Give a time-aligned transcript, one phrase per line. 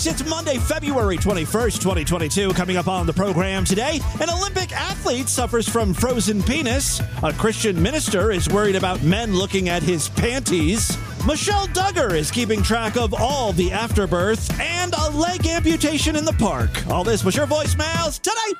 [0.00, 0.20] Freaks.
[0.20, 2.52] It's Monday, February 21st, 2022.
[2.52, 7.00] Coming up on the program today, an Olympic athlete suffers from frozen penis.
[7.22, 10.96] A Christian minister is worried about men looking at his panties.
[11.26, 16.32] Michelle Duggar is keeping track of all the afterbirth and a leg amputation in the
[16.34, 16.70] park.
[16.88, 18.54] All this was your voicemails today.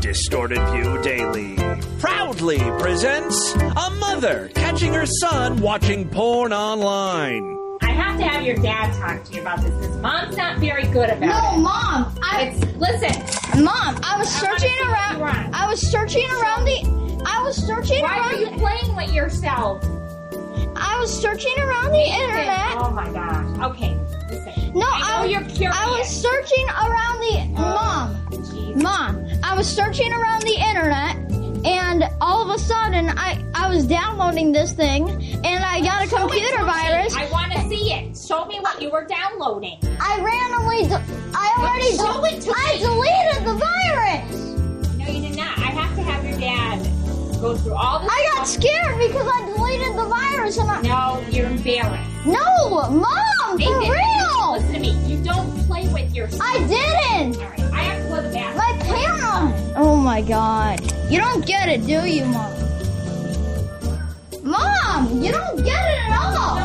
[0.00, 1.56] Distorted View Daily
[1.98, 7.55] proudly presents a mother catching her son watching porn online.
[7.96, 10.84] I have to have your dad talk to you about this because mom's not very
[10.88, 11.62] good about No, it.
[11.62, 12.18] mom.
[12.22, 13.64] I, It's listen.
[13.64, 15.54] mom, I was searching what around.
[15.54, 17.22] I was searching around the.
[17.26, 18.40] I was searching Why are around.
[18.40, 19.82] you playing with yourself?
[20.76, 22.76] I was searching around the internet.
[22.76, 23.70] Oh my gosh.
[23.72, 23.96] Okay.
[24.30, 24.72] Listen.
[24.78, 25.76] No, I know I, you're curious.
[25.80, 27.60] I was searching around the.
[27.60, 28.76] Oh, mom, Jeez.
[28.82, 31.16] mom, I was searching around the internet,
[31.66, 35.08] and all of a sudden, I I was downloading this thing,
[35.44, 36.70] and I got a Show it computer me.
[36.70, 37.14] virus.
[37.16, 38.16] I want to see it.
[38.16, 39.78] Show me what you were downloading.
[40.00, 40.86] I randomly.
[40.88, 41.02] De-
[41.34, 41.96] I already.
[41.96, 42.78] Show it to I me.
[42.78, 44.96] deleted the virus.
[44.96, 45.58] No, you did not.
[45.58, 46.82] I have to have your dad
[47.40, 48.10] go through all this.
[48.10, 48.62] I got stuff.
[48.62, 50.80] scared because I deleted the virus, and I.
[50.82, 52.26] No, you're embarrassed.
[52.26, 54.52] No, mom, for real.
[54.52, 54.92] Listen to me.
[55.06, 56.42] You don't play with yourself.
[56.44, 57.65] I didn't.
[58.16, 59.74] My camera.
[59.76, 60.80] Oh my god.
[61.10, 62.50] You don't get it, do you, mom?
[64.42, 66.56] Mom, you don't get it at all.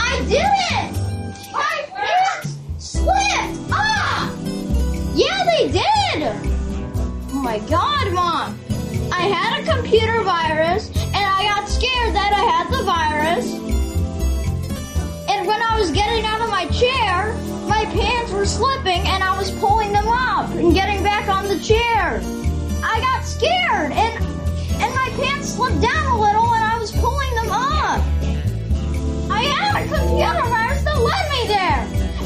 [0.00, 0.96] I didn't.
[1.52, 3.70] My pants slipped.
[3.70, 4.34] Ah.
[5.14, 6.32] Yeah, they did.
[7.30, 8.58] Oh my god, mom.
[9.12, 10.90] I had a computer virus,
[18.58, 22.18] slipping and I was pulling them up and getting back on the chair.
[22.82, 24.12] I got scared and
[24.82, 28.02] and my pants slipped down a little and I was pulling them up.
[29.30, 31.82] I had a computer virus that led me there.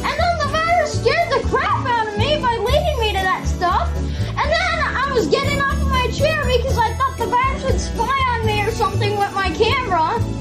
[0.08, 3.44] And then the virus scared the crap out of me by leading me to that
[3.44, 3.92] stuff.
[4.32, 7.78] And then I was getting off of my chair because I thought the virus would
[7.78, 10.31] spy on me or something with my camera.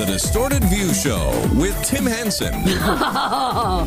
[0.00, 2.54] The Distorted View Show with Tim Henson.
[2.54, 3.84] I'm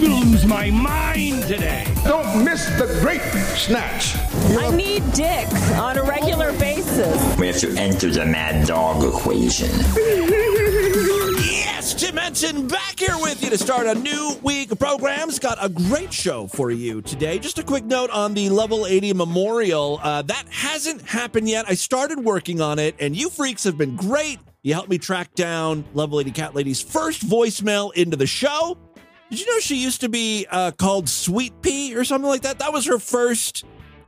[0.00, 1.86] gonna lose my mind today.
[2.04, 3.20] Don't miss the great
[3.58, 4.16] snatch.
[4.56, 7.38] I need dick on a regular basis.
[7.38, 9.68] We have to enter the mad dog equation.
[11.42, 15.38] Yes, Tim Henson back here with you to start a new week of programs.
[15.38, 17.38] Got a great show for you today.
[17.38, 20.00] Just a quick note on the Level 80 Memorial.
[20.02, 21.66] Uh, that hasn't happened yet.
[21.68, 24.38] I started working on it, and you freaks have been great.
[24.62, 28.76] You helped me track down Level 80 Cat Lady's first voicemail into the show.
[29.30, 32.58] Did you know she used to be uh, called Sweet Pea or something like that?
[32.58, 33.64] That was her first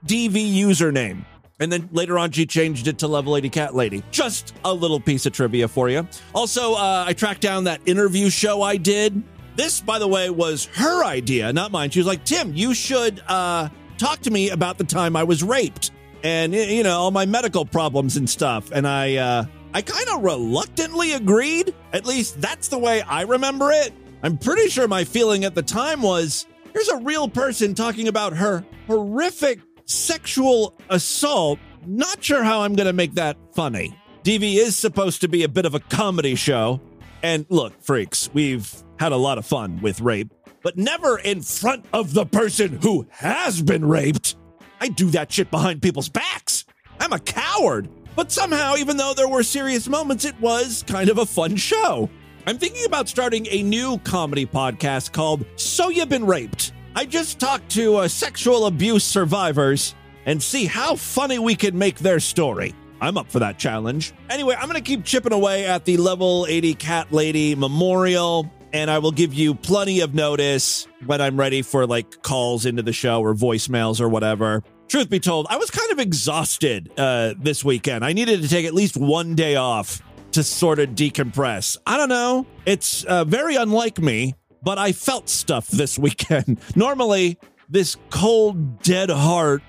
[0.07, 1.25] DV username.
[1.59, 4.03] And then later on, she changed it to Level 80 Cat Lady.
[4.11, 6.07] Just a little piece of trivia for you.
[6.35, 9.23] Also, uh, I tracked down that interview show I did.
[9.57, 11.91] This, by the way, was her idea, not mine.
[11.91, 15.43] She was like, Tim, you should uh, talk to me about the time I was
[15.43, 15.93] raped
[16.25, 18.71] and, you know, all my medical problems and stuff.
[18.73, 19.45] And I, uh,
[19.75, 21.75] I kind of reluctantly agreed.
[21.93, 23.93] At least that's the way I remember it.
[24.23, 28.35] I'm pretty sure my feeling at the time was here's a real person talking about
[28.35, 31.59] her horrific sexual assault.
[31.87, 33.97] Not sure how I'm going to make that funny.
[34.25, 36.81] DV is supposed to be a bit of a comedy show.
[37.23, 40.33] And look, freaks, we've had a lot of fun with rape,
[40.63, 44.37] but never in front of the person who has been raped.
[44.81, 46.65] I do that shit behind people's backs.
[47.01, 47.89] I'm a coward.
[48.15, 52.11] But somehow, even though there were serious moments, it was kind of a fun show.
[52.47, 56.73] I'm thinking about starting a new comedy podcast called So You've Been Raped.
[56.95, 59.95] I just talked to uh, sexual abuse survivors
[60.27, 62.75] and see how funny we can make their story.
[63.01, 64.13] I'm up for that challenge.
[64.29, 68.91] Anyway, I'm going to keep chipping away at the level 80 Cat Lady Memorial, and
[68.91, 72.93] I will give you plenty of notice when I'm ready for like calls into the
[72.93, 74.63] show or voicemails or whatever.
[74.93, 78.05] Truth be told, I was kind of exhausted uh, this weekend.
[78.05, 80.03] I needed to take at least one day off
[80.33, 81.79] to sort of decompress.
[81.87, 82.47] I don't know.
[82.67, 86.61] It's uh, very unlike me, but I felt stuff this weekend.
[86.77, 87.39] Normally,
[87.71, 89.63] this cold, dead heart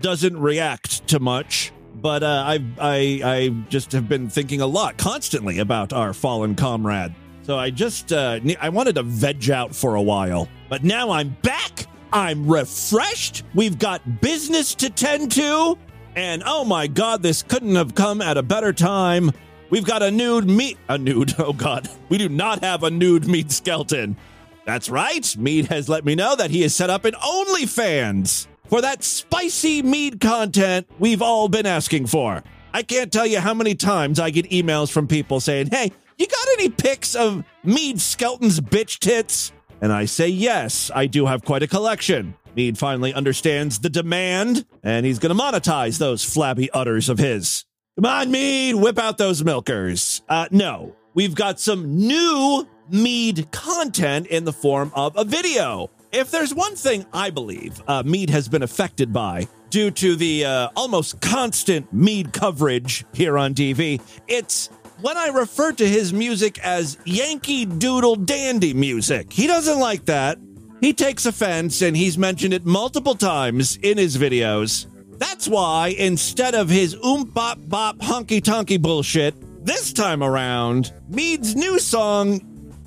[0.00, 1.72] doesn't react to much.
[1.94, 6.56] But uh, I, I, I just have been thinking a lot, constantly, about our fallen
[6.56, 7.14] comrade.
[7.42, 11.36] So I just, uh, I wanted to veg out for a while, but now I'm
[11.42, 11.86] back.
[12.14, 13.42] I'm refreshed.
[13.56, 15.76] We've got business to tend to,
[16.14, 19.32] and oh my God, this couldn't have come at a better time.
[19.68, 21.34] We've got a nude meat, a nude.
[21.40, 24.16] Oh God, we do not have a nude meat skeleton.
[24.64, 25.36] That's right.
[25.36, 29.82] Mead has let me know that he has set up an OnlyFans for that spicy
[29.82, 32.44] mead content we've all been asking for.
[32.72, 36.28] I can't tell you how many times I get emails from people saying, Hey, you
[36.28, 39.52] got any pics of Mead Skelton's bitch tits?
[39.84, 42.36] And I say, Yes, I do have quite a collection.
[42.56, 47.66] Mead finally understands the demand, and he's going to monetize those flabby udders of his.
[47.96, 50.22] Come on, Mead, whip out those milkers.
[50.26, 55.90] Uh, no, we've got some new Mead content in the form of a video.
[56.12, 60.46] If there's one thing I believe uh, Mead has been affected by due to the
[60.46, 64.70] uh, almost constant Mead coverage here on DV, it's
[65.00, 69.32] when I refer to his music as Yankee Doodle Dandy music.
[69.32, 70.38] He doesn't like that.
[70.80, 74.86] He takes offense and he's mentioned it multiple times in his videos.
[75.18, 81.56] That's why instead of his oom bop bop honky tonky bullshit, this time around, Mead's
[81.56, 82.40] new song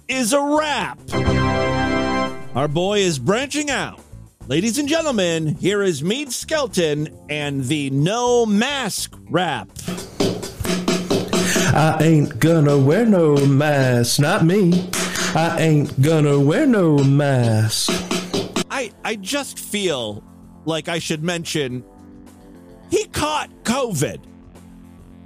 [0.08, 1.00] is a rap.
[2.56, 4.00] Our boy is branching out.
[4.48, 9.70] Ladies and gentlemen, here is Mead Skelton and the No Mask rap.
[11.78, 14.90] I ain't gonna wear no mask, not me.
[15.36, 17.92] I ain't gonna wear no mask.
[18.72, 20.24] I I just feel
[20.66, 21.84] like I should mention
[22.90, 24.24] he caught COVID.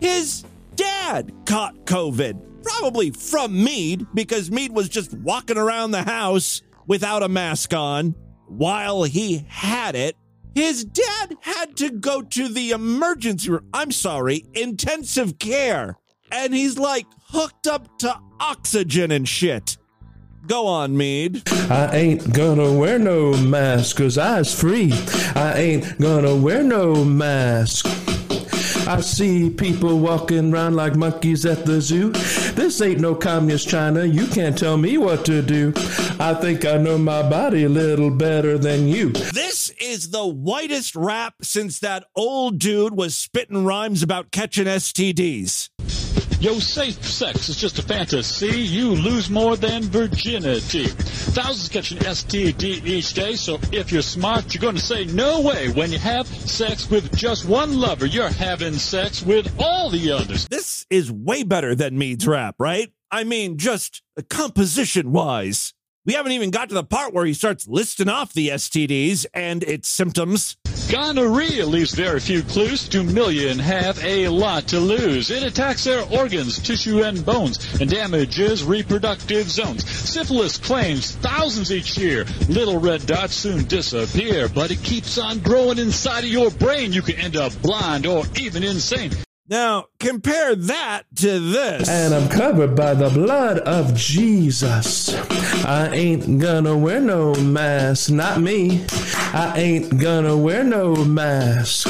[0.02, 0.44] His
[0.76, 7.24] dad caught COVID, probably from Mead because Mead was just walking around the house without
[7.24, 8.14] a mask on
[8.48, 10.18] while he had it.
[10.54, 13.70] His dad had to go to the emergency room.
[13.74, 15.98] I'm sorry, intensive care.
[16.32, 19.78] And he's like hooked up to oxygen and shit.
[20.48, 21.44] Go on, Mead.
[21.70, 24.92] I ain't gonna wear no mask, cause I's free.
[25.36, 27.86] I ain't gonna wear no mask.
[28.88, 32.10] I see people walking around like monkeys at the zoo.
[32.56, 34.04] This ain't no communist China.
[34.04, 35.72] You can't tell me what to do.
[36.20, 39.12] I think I know my body a little better than you.
[39.12, 45.70] This is the whitest rap since that old dude was spitting rhymes about catching STDs.
[46.42, 48.62] Yo, safe sex is just a fantasy.
[48.62, 50.86] You lose more than virginity.
[50.88, 55.42] Thousands catch an STD each day, so if you're smart, you're going to say no
[55.42, 55.70] way.
[55.70, 60.48] When you have sex with just one lover, you're having sex with all the others.
[60.48, 62.92] This is way better than Mead's rap, right?
[63.12, 64.02] I mean, just
[64.32, 65.76] composition wise.
[66.08, 69.62] We haven't even got to the part where he starts listing off the STDs and
[69.62, 70.58] its symptoms.
[70.92, 72.90] Gonorrhea leaves very few clues.
[72.90, 75.32] Two million have a lot to lose.
[75.32, 79.90] It attacks their organs, tissue, and bones, and damages reproductive zones.
[79.90, 82.26] Syphilis claims thousands each year.
[82.50, 86.92] Little red dots soon disappear, but it keeps on growing inside of your brain.
[86.92, 89.12] You can end up blind or even insane.
[89.48, 91.90] Now, compare that to this.
[91.90, 95.14] And I'm covered by the blood of Jesus.
[95.66, 98.86] I ain't gonna wear no mask, not me.
[99.34, 101.88] I ain't gonna wear no mask.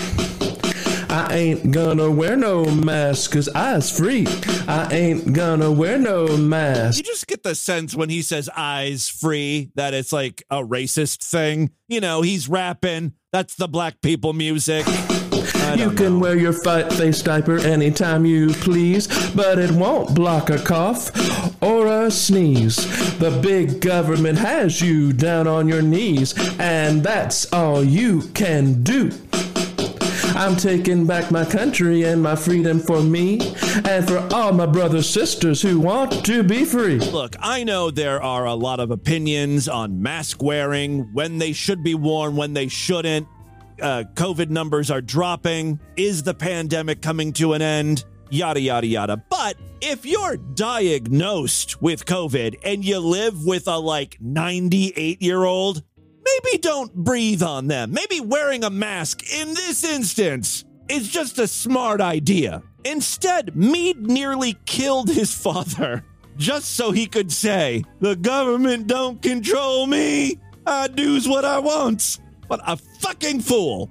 [1.12, 4.26] I ain't gonna wear no mask cause I's free.
[4.68, 6.98] I ain't gonna wear no mask.
[6.98, 11.30] You just get the sense when he says eyes free that it's like a racist
[11.30, 11.72] thing.
[11.90, 13.14] You know, he's rapping.
[13.34, 14.86] That's the black people music.
[15.76, 20.60] You can wear your fight face diaper anytime you please, but it won't block a
[20.60, 21.12] cough
[21.64, 22.78] or a sneeze.
[23.20, 29.12] The big government has you down on your knees, and that's all you can do.
[30.36, 33.40] I'm taking back my country and my freedom for me
[33.86, 37.00] and for all my brothers sisters who want to be free.
[37.00, 41.84] Look, I know there are a lot of opinions on mask wearing, when they should
[41.84, 43.28] be worn, when they shouldn't.
[43.82, 45.80] Uh, COVID numbers are dropping.
[45.98, 48.06] Is the pandemic coming to an end?
[48.30, 49.24] Yada, yada, yada.
[49.30, 55.84] But if you're diagnosed with COVID and you live with a like 98 year old,
[56.24, 57.92] maybe don't breathe on them.
[57.92, 62.62] Maybe wearing a mask in this instance is just a smart idea.
[62.86, 66.06] Instead, Mead nearly killed his father
[66.38, 70.40] just so he could say, The government don't control me.
[70.66, 72.20] I do's what I want.
[72.48, 73.90] What a fucking fool.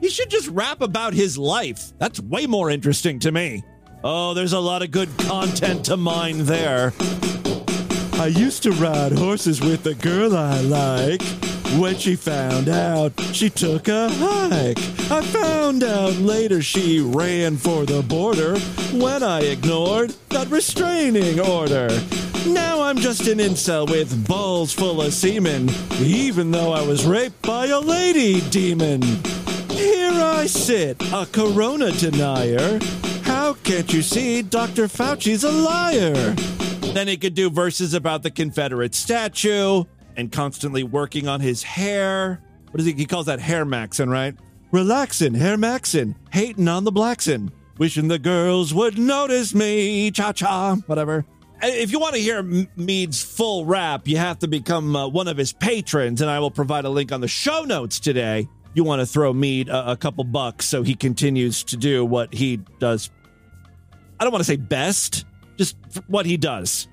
[0.00, 1.92] He should just rap about his life.
[1.98, 3.62] That's way more interesting to me.
[4.04, 6.92] Oh, there's a lot of good content to mine there.
[8.14, 11.22] I used to ride horses with a girl I like.
[11.78, 14.78] When she found out, she took a hike.
[15.10, 18.58] I found out later she ran for the border
[18.92, 21.88] when I ignored that restraining order.
[22.46, 27.40] Now I'm just an incel with balls full of semen, even though I was raped
[27.42, 29.00] by a lady demon.
[29.70, 32.80] Here I sit, a corona denier.
[33.22, 34.88] How can't you see Dr.
[34.88, 36.34] Fauci's a liar?
[36.92, 39.84] Then he could do verses about the Confederate statue
[40.16, 42.40] and constantly working on his hair.
[42.70, 42.92] what is he?
[42.92, 44.34] He calls that hair maxin, right?
[44.72, 50.76] Relaxin', hair maxin', hating on the blacksin', wishing the girls would notice me, cha cha,
[50.86, 51.26] whatever.
[51.62, 52.42] If you want to hear
[52.74, 56.50] Mead's full rap, you have to become uh, one of his patrons, and I will
[56.50, 58.48] provide a link on the show notes today.
[58.74, 62.34] You want to throw Mead a, a couple bucks so he continues to do what
[62.34, 63.10] he does.
[64.18, 65.24] I don't want to say best,
[65.56, 65.76] just
[66.08, 66.88] what he does.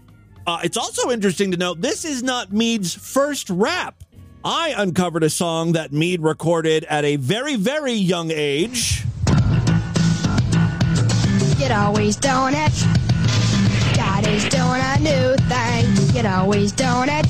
[0.50, 4.04] Uh, it's also interesting to note this is not Mead's first rap.
[4.44, 9.04] I uncovered a song that Mead recorded at a very, very young age.
[11.60, 12.74] You'd always doing it.
[13.96, 16.16] God is doing a new thing.
[16.16, 17.28] You'd always doing it.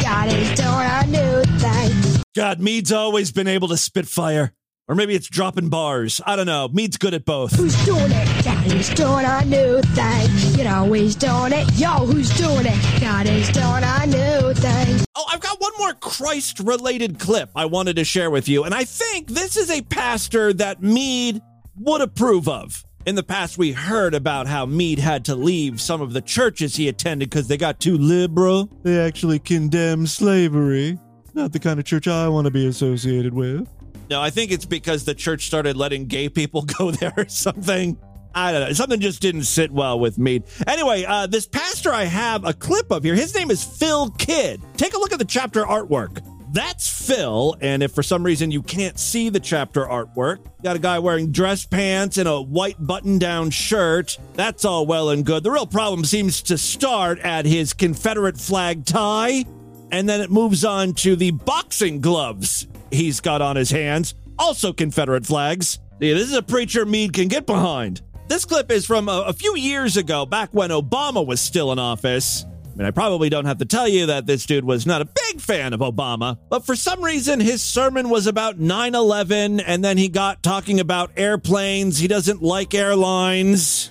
[0.00, 2.22] God is doing a new thing.
[2.36, 4.54] God, Mead's always been able to spit fire.
[4.88, 6.18] Or maybe it's dropping bars.
[6.24, 6.68] I don't know.
[6.68, 7.54] Mead's good at both.
[7.54, 8.44] Who's doing it?
[8.44, 10.58] God is doing a new thing.
[10.58, 11.70] You'd always doing it.
[11.78, 13.00] Yo, who's doing it?
[13.00, 15.04] God is doing a new thing.
[15.14, 18.64] Oh, I've got one more Christ related clip I wanted to share with you.
[18.64, 21.42] And I think this is a pastor that Mead
[21.76, 22.82] would approve of.
[23.04, 26.76] In the past, we heard about how Mead had to leave some of the churches
[26.76, 28.70] he attended because they got too liberal.
[28.84, 30.98] They actually condemn slavery.
[31.34, 33.68] Not the kind of church I want to be associated with.
[34.10, 37.98] No, I think it's because the church started letting gay people go there or something.
[38.34, 38.72] I don't know.
[38.72, 40.42] Something just didn't sit well with me.
[40.66, 44.60] Anyway, uh, this pastor I have a clip of here, his name is Phil Kidd.
[44.76, 46.22] Take a look at the chapter artwork.
[46.50, 50.78] That's Phil, and if for some reason you can't see the chapter artwork, got a
[50.78, 54.16] guy wearing dress pants and a white button down shirt.
[54.32, 55.42] That's all well and good.
[55.42, 59.44] The real problem seems to start at his Confederate flag tie,
[59.90, 64.72] and then it moves on to the boxing gloves he's got on his hands, also
[64.72, 65.78] Confederate flags.
[66.00, 68.02] Yeah, this is a preacher Mead can get behind.
[68.28, 71.78] This clip is from a, a few years ago, back when Obama was still in
[71.78, 72.44] office.
[72.44, 75.06] I mean, I probably don't have to tell you that this dude was not a
[75.06, 79.82] big fan of Obama, but for some reason his sermon was about 9 11, and
[79.82, 81.98] then he got talking about airplanes.
[81.98, 83.90] He doesn't like airlines.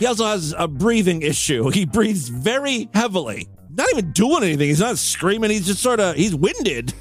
[0.00, 1.68] He also has a breathing issue.
[1.68, 3.48] He breathes very heavily.
[3.72, 4.68] Not even doing anything.
[4.68, 5.50] He's not screaming.
[5.50, 6.92] He's just sort of, he's winded.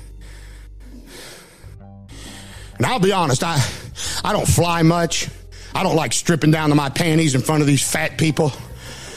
[2.78, 3.62] And I'll be honest, I,
[4.24, 5.28] I don't fly much.
[5.76, 8.52] I don't like stripping down to my panties in front of these fat people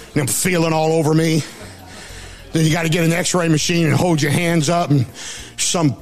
[0.07, 1.43] and them feeling all over me.
[2.53, 5.07] Then you got to get an x ray machine and hold your hands up, and
[5.57, 5.95] some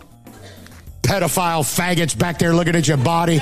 [1.03, 3.41] pedophile faggots back there looking at your body.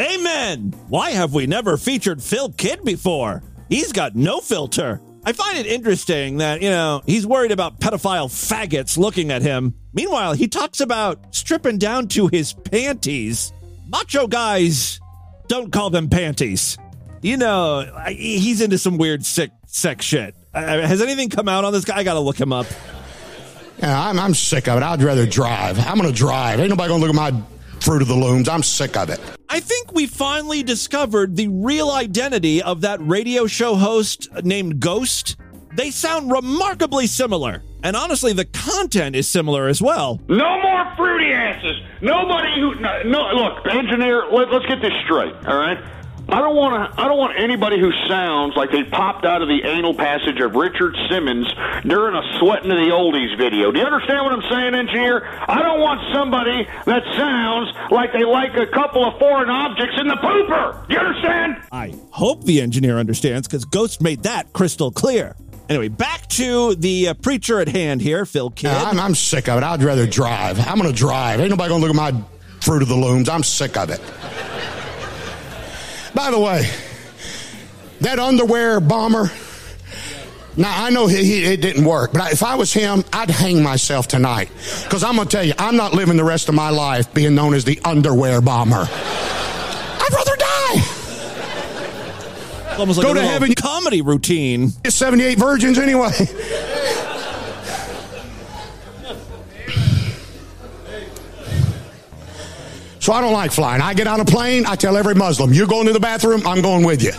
[0.00, 0.74] Amen.
[0.88, 3.42] Why have we never featured Phil Kidd before?
[3.68, 5.00] He's got no filter.
[5.28, 9.74] I find it interesting that, you know, he's worried about pedophile faggots looking at him.
[9.92, 13.52] Meanwhile, he talks about stripping down to his panties.
[13.88, 15.00] Macho guys
[15.48, 16.78] don't call them panties.
[17.22, 20.36] You know, I- he's into some weird sick sex shit.
[20.54, 21.96] Uh, has anything come out on this guy?
[21.98, 22.66] I gotta look him up.
[23.78, 24.82] Yeah, I'm, I'm sick of it.
[24.82, 25.78] I'd rather drive.
[25.86, 26.60] I'm going to drive.
[26.60, 27.38] Ain't nobody going to look at my
[27.80, 28.48] Fruit of the Looms.
[28.48, 29.20] I'm sick of it.
[29.48, 35.36] I think we finally discovered the real identity of that radio show host named Ghost.
[35.74, 37.62] They sound remarkably similar.
[37.82, 40.20] And honestly, the content is similar as well.
[40.28, 41.76] No more fruity asses.
[42.00, 44.24] Nobody who no, no look, engineer.
[44.32, 45.34] Let, let's get this straight.
[45.46, 45.78] All right.
[46.28, 47.00] I don't want to.
[47.00, 50.56] I don't want anybody who sounds like they popped out of the anal passage of
[50.56, 51.46] Richard Simmons
[51.86, 53.70] during a sweating to the oldies video.
[53.70, 55.24] Do you understand what I'm saying, engineer?
[55.24, 60.08] I don't want somebody that sounds like they like a couple of foreign objects in
[60.08, 60.88] the pooper.
[60.88, 61.62] Do you understand?
[61.70, 65.36] I hope the engineer understands because Ghost made that crystal clear.
[65.68, 68.70] Anyway, back to the uh, preacher at hand here, Phil Kidd.
[68.70, 69.64] Yeah, I'm, I'm sick of it.
[69.64, 70.58] I'd rather drive.
[70.66, 71.40] I'm going to drive.
[71.40, 72.20] Ain't nobody going to look at my
[72.60, 73.28] Fruit of the Looms.
[73.28, 74.00] I'm sick of it.
[76.16, 76.66] By the way,
[78.00, 79.30] that underwear bomber.
[80.56, 83.62] Now I know he, he, it didn't work, but if I was him, I'd hang
[83.62, 84.48] myself tonight.
[84.84, 87.52] Because I'm gonna tell you, I'm not living the rest of my life being known
[87.52, 88.88] as the underwear bomber.
[88.88, 90.82] I'd rather die.
[92.78, 93.52] Almost like Go to heaven.
[93.54, 94.72] comedy routine.
[94.84, 96.12] It's 78 virgins anyway.
[103.06, 103.80] So I don't like flying.
[103.80, 106.60] I get on a plane, I tell every Muslim, you're going to the bathroom, I'm
[106.60, 107.12] going with you.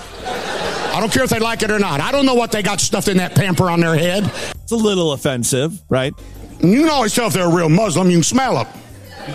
[0.93, 2.01] I don't care if they like it or not.
[2.01, 4.29] I don't know what they got stuffed in that pamper on their head.
[4.63, 6.13] It's a little offensive, right?
[6.59, 8.67] You can always tell if they're a real Muslim, you can smell them.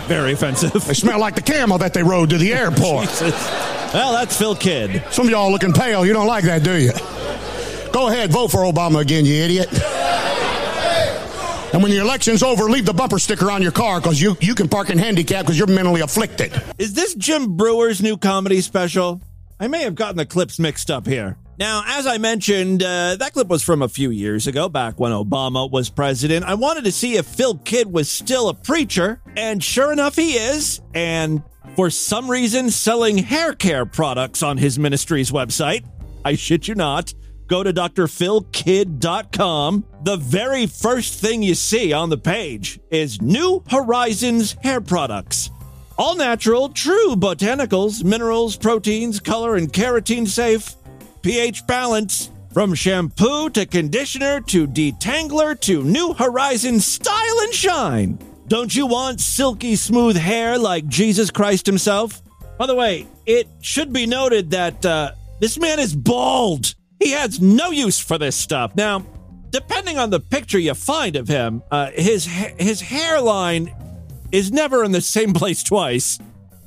[0.05, 0.73] Very offensive.
[0.85, 3.09] They smell like the camel that they rode to the airport.
[3.93, 5.03] Well, that's Phil Kidd.
[5.11, 6.03] Some of y'all looking pale.
[6.03, 6.93] You don't like that, do you?
[7.91, 9.69] Go ahead, vote for Obama again, you idiot.
[11.73, 14.53] And when the election's over, leave the bumper sticker on your car because you, you
[14.53, 16.53] can park in handicap because you're mentally afflicted.
[16.77, 19.21] Is this Jim Breuer's new comedy special?
[19.59, 21.35] I may have gotten the clips mixed up here.
[21.57, 25.11] Now, as I mentioned, uh, that clip was from a few years ago, back when
[25.11, 26.45] Obama was president.
[26.45, 30.33] I wanted to see if Phil Kidd was still a preacher, and sure enough, he
[30.33, 30.81] is.
[30.93, 31.41] And
[31.75, 35.85] for some reason, selling hair care products on his ministry's website.
[36.25, 37.13] I shit you not.
[37.47, 39.85] Go to drphilkidd.com.
[40.03, 45.49] The very first thing you see on the page is New Horizons hair products.
[45.97, 50.75] All natural, true botanicals, minerals, proteins, color, and carotene safe
[51.23, 52.29] pH balance.
[52.53, 58.19] From shampoo to conditioner to detangler to New Horizons style and shine.
[58.47, 62.21] Don't you want silky smooth hair like Jesus Christ himself?
[62.59, 66.75] By the way, it should be noted that uh, this man is bald.
[67.03, 68.77] He has no use for this stuff.
[68.77, 69.05] Now,
[69.49, 73.75] depending on the picture you find of him, uh, his his hairline
[74.31, 76.17] is never in the same place twice.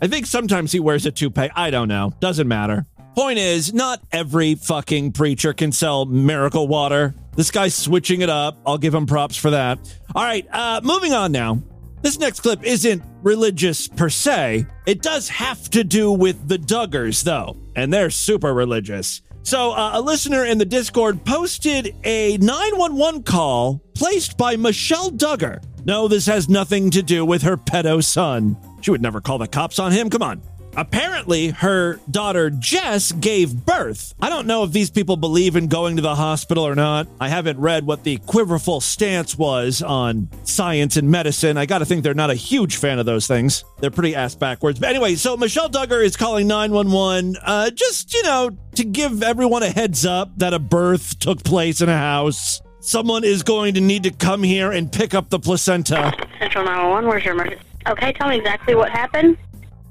[0.02, 1.48] I think sometimes he wears a toupee.
[1.54, 2.12] I don't know.
[2.20, 2.84] Doesn't matter.
[3.14, 7.14] Point is, not every fucking preacher can sell miracle water.
[7.34, 8.58] This guy's switching it up.
[8.66, 9.78] I'll give him props for that.
[10.14, 11.62] All right, uh, moving on now.
[12.02, 14.66] This next clip isn't religious per se.
[14.84, 19.22] It does have to do with the Duggars, though, and they're super religious.
[19.46, 25.62] So, uh, a listener in the Discord posted a 911 call placed by Michelle Duggar.
[25.84, 28.56] No, this has nothing to do with her pedo son.
[28.80, 30.10] She would never call the cops on him.
[30.10, 30.42] Come on.
[30.76, 34.14] Apparently, her daughter Jess gave birth.
[34.20, 37.08] I don't know if these people believe in going to the hospital or not.
[37.18, 41.56] I haven't read what the quiverful stance was on science and medicine.
[41.56, 43.64] I got to think they're not a huge fan of those things.
[43.80, 44.78] They're pretty ass backwards.
[44.78, 49.62] But anyway, so Michelle Duggar is calling 911 uh, just, you know, to give everyone
[49.62, 52.60] a heads up that a birth took place in a house.
[52.80, 56.12] Someone is going to need to come here and pick up the placenta.
[56.38, 57.64] Central 911, where's your emergency?
[57.88, 59.38] Okay, tell me exactly what happened.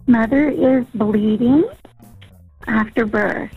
[0.07, 1.67] Mother is bleeding
[2.67, 3.51] after birth.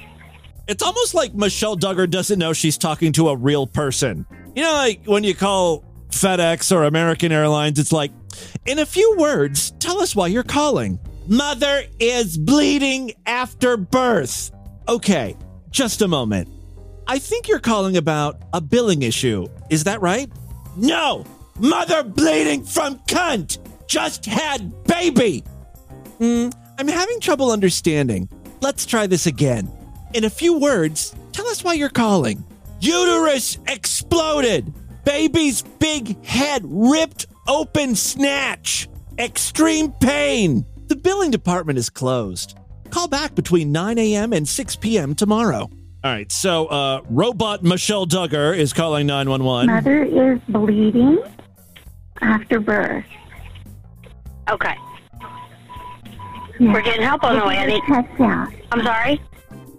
[0.66, 4.26] It's almost like Michelle Duggar doesn't know she's talking to a real person.
[4.54, 8.12] You know, like when you call FedEx or American Airlines, it's like,
[8.66, 10.98] in a few words, tell us why you're calling.
[11.26, 14.50] Mother is bleeding after birth.
[14.88, 15.36] Okay,
[15.70, 16.48] just a moment.
[17.06, 19.46] I think you're calling about a billing issue.
[19.70, 20.30] Is that right?
[20.76, 21.26] No!
[21.58, 23.58] Mother bleeding from cunt!
[23.86, 25.44] Just had baby!
[26.18, 28.28] Hmm, I'm having trouble understanding.
[28.60, 29.70] Let's try this again.
[30.14, 32.42] In a few words, tell us why you're calling.
[32.80, 34.72] Uterus exploded!
[35.04, 38.88] Baby's big head ripped open snatch!
[39.18, 40.66] Extreme pain!
[40.88, 42.58] The billing department is closed.
[42.90, 44.32] Call back between 9 a.m.
[44.32, 45.14] and 6 p.m.
[45.14, 45.70] tomorrow.
[46.04, 49.66] All right, so uh, robot Michelle Duggar is calling 911.
[49.66, 51.22] Mother is bleeding
[52.20, 53.04] after birth.
[54.50, 54.74] Okay.
[56.60, 57.56] We're getting help on the way.
[57.58, 57.82] I need.
[57.86, 58.52] Checked out.
[58.72, 59.20] I'm sorry.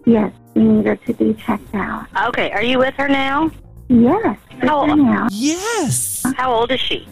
[0.06, 2.08] Yes, we need her to be checked out.
[2.30, 3.52] Okay, are you with her now?
[3.90, 5.28] Yes, with How- her now.
[5.32, 6.24] Yes.
[6.38, 7.08] How old is she?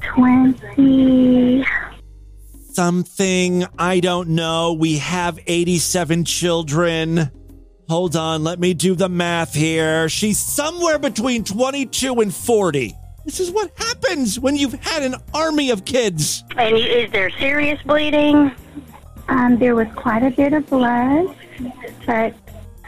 [0.00, 1.64] Twenty.
[2.72, 4.72] Something, I don't know.
[4.72, 7.30] We have 87 children.
[7.88, 10.08] Hold on, let me do the math here.
[10.08, 12.94] She's somewhere between 22 and 40.
[13.24, 16.42] This is what happens when you've had an army of kids.
[16.56, 18.50] And is there serious bleeding?
[19.28, 21.34] Um, there was quite a bit of blood,
[22.06, 22.34] but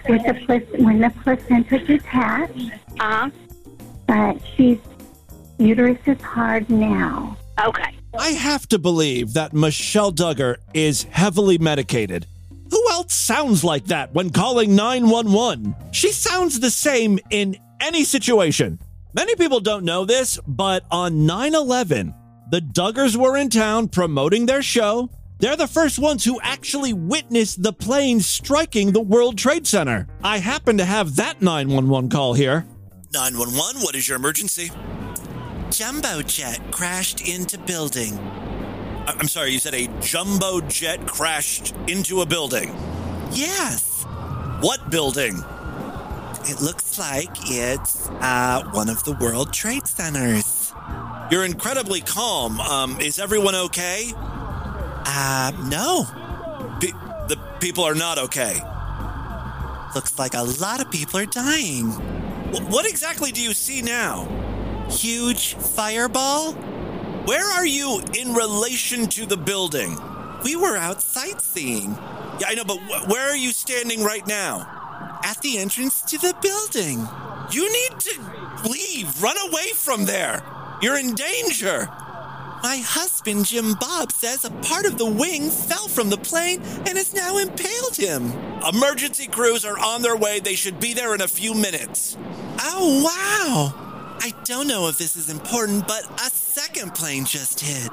[0.09, 3.31] with the plac- when the placenta detached, Uh huh.
[4.07, 4.79] but she's
[5.59, 7.37] uterus is hard now.
[7.64, 7.95] Okay.
[8.18, 12.27] I have to believe that Michelle Duggar is heavily medicated.
[12.71, 15.75] Who else sounds like that when calling 911?
[15.92, 18.79] She sounds the same in any situation.
[19.14, 22.14] Many people don't know this, but on 9 11,
[22.51, 25.11] the Duggars were in town promoting their show.
[25.38, 30.07] They're the first ones who actually witnessed the plane striking the World Trade Center.
[30.22, 32.64] I happen to have that 911 call here.
[33.12, 34.70] 911, what is your emergency?
[35.70, 38.18] Jumbo jet crashed into building.
[38.18, 42.68] I- I'm sorry, you said a jumbo jet crashed into a building?
[43.33, 44.05] Yes.
[44.61, 45.42] What building?
[46.45, 50.73] It looks like it's uh, one of the World Trade Centers.
[51.31, 52.61] You're incredibly calm.
[52.61, 54.13] Um, is everyone okay?
[54.17, 56.05] Uh, no.
[56.81, 56.91] Pe-
[57.29, 58.61] the people are not okay.
[59.95, 61.91] Looks like a lot of people are dying.
[61.91, 64.27] Wh- what exactly do you see now?
[64.91, 66.53] Huge fireball?
[67.25, 69.97] Where are you in relation to the building?
[70.43, 71.93] We were out sightseeing.
[72.41, 74.81] Yeah, I know, but wh- where are you standing right now?
[75.25, 77.07] At the entrance to the building.
[77.51, 79.23] You need to leave.
[79.23, 80.43] Run away from there.
[80.81, 81.89] You're in danger.
[82.63, 86.97] My husband, Jim Bob, says a part of the wing fell from the plane and
[86.97, 88.33] has now impaled him.
[88.73, 90.39] Emergency crews are on their way.
[90.39, 92.17] They should be there in a few minutes.
[92.61, 93.92] Oh, wow.
[94.25, 97.89] I don't know if this is important, but a second plane just hit.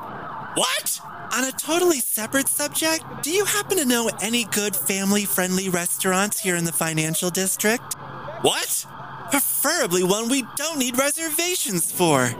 [0.54, 1.02] What?
[1.34, 6.40] On a totally separate subject, do you happen to know any good family friendly restaurants
[6.40, 7.96] here in the financial district?
[8.44, 8.86] What?
[9.32, 12.32] Preferably one we don't need reservations for.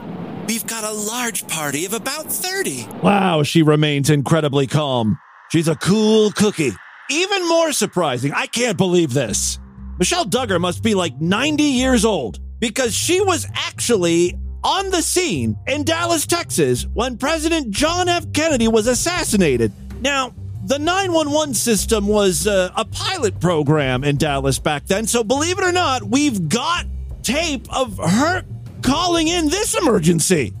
[0.46, 2.86] We've got a large party of about 30.
[3.02, 5.18] Wow, she remains incredibly calm.
[5.50, 6.70] She's a cool cookie.
[7.10, 9.58] Even more surprising, I can't believe this.
[9.98, 15.56] Michelle Duggar must be like 90 years old because she was actually on the scene
[15.66, 18.32] in Dallas, Texas when President John F.
[18.32, 19.72] Kennedy was assassinated.
[20.00, 20.34] Now,
[20.66, 25.64] the 911 system was uh, a pilot program in Dallas back then, so believe it
[25.64, 26.86] or not, we've got
[27.22, 28.44] tape of her
[28.82, 30.52] calling in this emergency.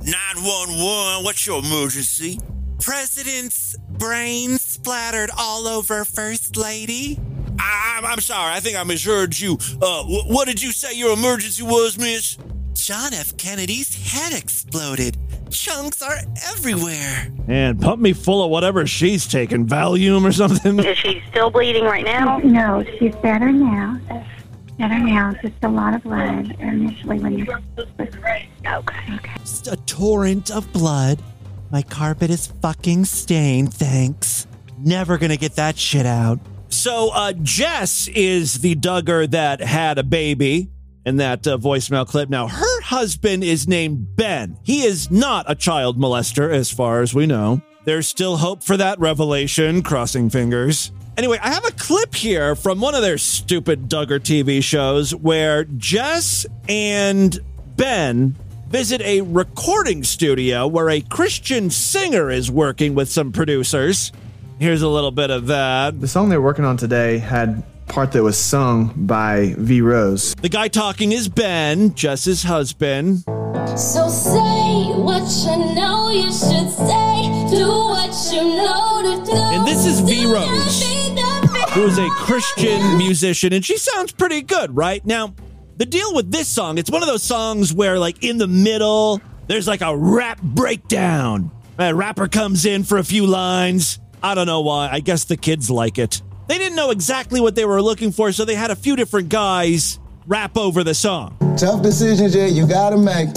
[0.00, 2.40] 911, what's your emergency?
[2.80, 7.20] President's brain splattered all over First Lady.
[7.62, 9.58] I, am sorry, I think I misheard you.
[9.80, 12.36] Uh, wh- what did you say your emergency was, miss?
[12.74, 13.36] John F.
[13.36, 15.16] Kennedy's head exploded.
[15.50, 16.16] Chunks are
[16.50, 17.30] everywhere.
[17.46, 20.78] And pump me full of whatever she's taking, Valium or something.
[20.80, 22.38] Is she still bleeding right now?
[22.38, 24.00] No, she's better now.
[24.78, 25.34] Better now.
[25.42, 27.46] Just a lot of blood initially when you.
[27.78, 28.46] Okay.
[28.66, 29.34] Okay.
[29.40, 31.22] Just a torrent of blood.
[31.70, 34.46] My carpet is fucking stained, thanks.
[34.78, 36.40] Never gonna get that shit out.
[36.72, 40.70] So, uh, Jess is the Duggar that had a baby
[41.04, 42.30] in that uh, voicemail clip.
[42.30, 44.58] Now, her husband is named Ben.
[44.62, 47.60] He is not a child molester, as far as we know.
[47.84, 50.92] There's still hope for that revelation, crossing fingers.
[51.18, 55.64] Anyway, I have a clip here from one of their stupid Duggar TV shows where
[55.64, 57.38] Jess and
[57.76, 58.34] Ben
[58.68, 64.10] visit a recording studio where a Christian singer is working with some producers.
[64.62, 66.00] Here's a little bit of that.
[66.00, 70.36] The song they're working on today had part that was sung by V Rose.
[70.36, 73.24] The guy talking is Ben, Jess's husband.
[73.76, 77.50] So say what you know you should say.
[77.50, 79.36] Do what you know to do.
[79.36, 80.84] And this is V Rose,
[81.72, 85.04] who is a Christian musician, and she sounds pretty good, right?
[85.04, 85.34] Now,
[85.76, 89.20] the deal with this song, it's one of those songs where, like, in the middle,
[89.48, 91.50] there's like a rap breakdown.
[91.80, 93.98] A rapper comes in for a few lines.
[94.24, 94.88] I don't know why.
[94.88, 96.22] I guess the kids like it.
[96.46, 99.28] They didn't know exactly what they were looking for, so they had a few different
[99.28, 101.36] guys rap over the song.
[101.56, 103.28] Tough decisions, yeah, you gotta make.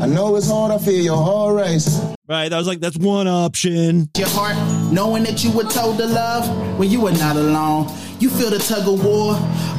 [0.00, 2.00] I know it's hard, I feel your heart race.
[2.26, 4.08] Right, that was like, that's one option.
[4.16, 4.56] Your heart,
[4.90, 7.92] knowing that you were told to love when you were not alone.
[8.20, 9.34] You feel the tug of war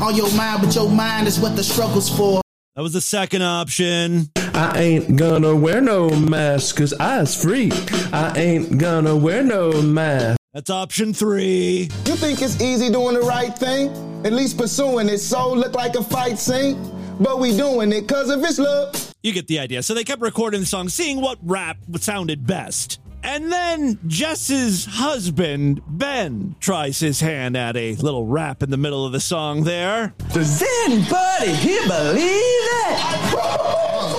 [0.05, 2.41] on your mind, but your mind is what the struggle's for.
[2.75, 4.29] That was the second option.
[4.55, 7.73] I ain't gonna wear no mask cause I's free.
[8.13, 10.37] I ain't gonna wear no mask.
[10.53, 11.89] That's option three.
[12.05, 13.89] You think it's easy doing the right thing?
[14.25, 16.79] At least pursuing it so look like a fight scene.
[17.19, 19.13] But we doing it cause of his love.
[19.23, 19.83] You get the idea.
[19.83, 23.01] So they kept recording the song, seeing what rap sounded best.
[23.25, 29.03] And then Jess's husband, Ben, tries his hand at a little rap in the middle
[29.03, 30.13] of the song there.
[30.31, 33.31] Does anybody here believe it?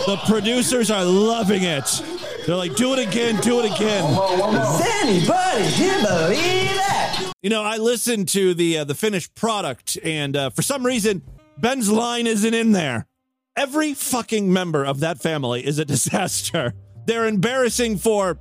[0.06, 2.02] The producers are loving it.
[2.46, 4.12] They're like, do it again, do it again.
[4.12, 7.32] Does anybody here believe that?
[7.42, 11.22] You know, I listened to the uh, the finished product, and uh, for some reason,
[11.58, 13.06] Ben's line isn't in there.
[13.56, 16.74] Every fucking member of that family is a disaster.
[17.06, 18.36] They're embarrassing for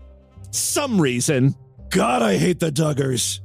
[0.56, 1.56] some reason.
[1.90, 3.40] God, I hate the Duggars.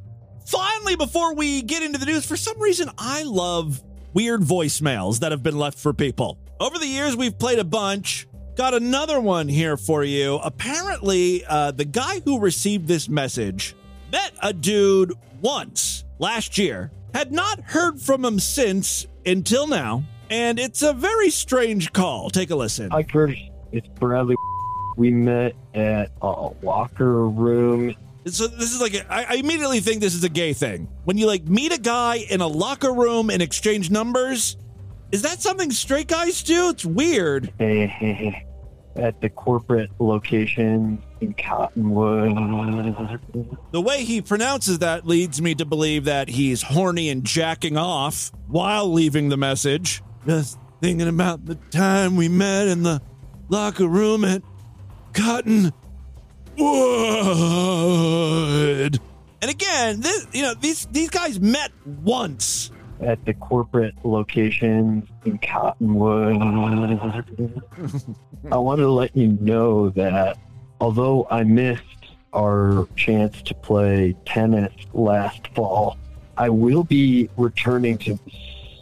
[0.47, 3.83] Finally, before we get into the news, for some reason, I love
[4.15, 6.39] weird voicemails that have been left for people.
[6.59, 8.27] Over the years, we've played a bunch.
[8.57, 10.37] Got another one here for you.
[10.37, 13.77] Apparently, uh, the guy who received this message
[14.11, 20.61] met a dude once last year, had not heard from him since until now, and
[20.61, 22.31] it's a very strange call.
[22.31, 22.91] Take a listen.
[22.91, 23.39] Hi, Curtis.
[23.73, 24.37] It's Bradley.
[25.01, 27.95] We met at a locker room.
[28.27, 30.89] So this is like a, I I immediately think this is a gay thing.
[31.05, 34.59] When you like meet a guy in a locker room and exchange numbers,
[35.11, 36.69] is that something straight guys do?
[36.69, 37.51] It's weird.
[38.95, 42.37] at the corporate location in Cottonwood.
[43.73, 48.33] The way he pronounces that leads me to believe that he's horny and jacking off
[48.49, 50.03] while leaving the message.
[50.27, 53.01] Just thinking about the time we met in the
[53.49, 54.43] locker room at
[55.13, 55.73] Cotton
[56.57, 56.71] Wood.
[59.43, 61.71] And again, this, you know, these these guys met
[62.03, 62.71] once.
[63.01, 66.37] at the corporate locations in Cottonwood.
[68.53, 70.39] I want to let you know that
[70.81, 71.83] although I missed
[72.33, 75.97] our chance to play tennis last fall,
[76.37, 78.19] I will be returning to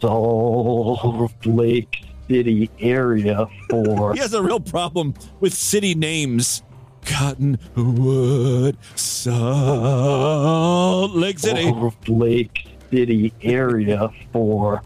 [0.01, 6.63] Salt Lake City area for He has a real problem with city names.
[7.05, 11.63] Cottonwood, Salt Lake City.
[11.63, 14.83] Salt Lake City area for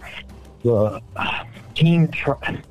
[0.64, 1.02] the
[1.76, 2.62] team tri-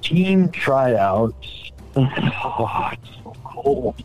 [0.00, 1.70] team tryouts.
[1.96, 4.02] Oh, it's so cold.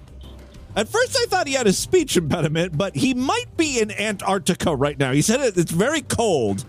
[0.75, 4.75] At first, I thought he had a speech impediment, but he might be in Antarctica
[4.75, 5.11] right now.
[5.11, 6.65] He said it, it's very cold.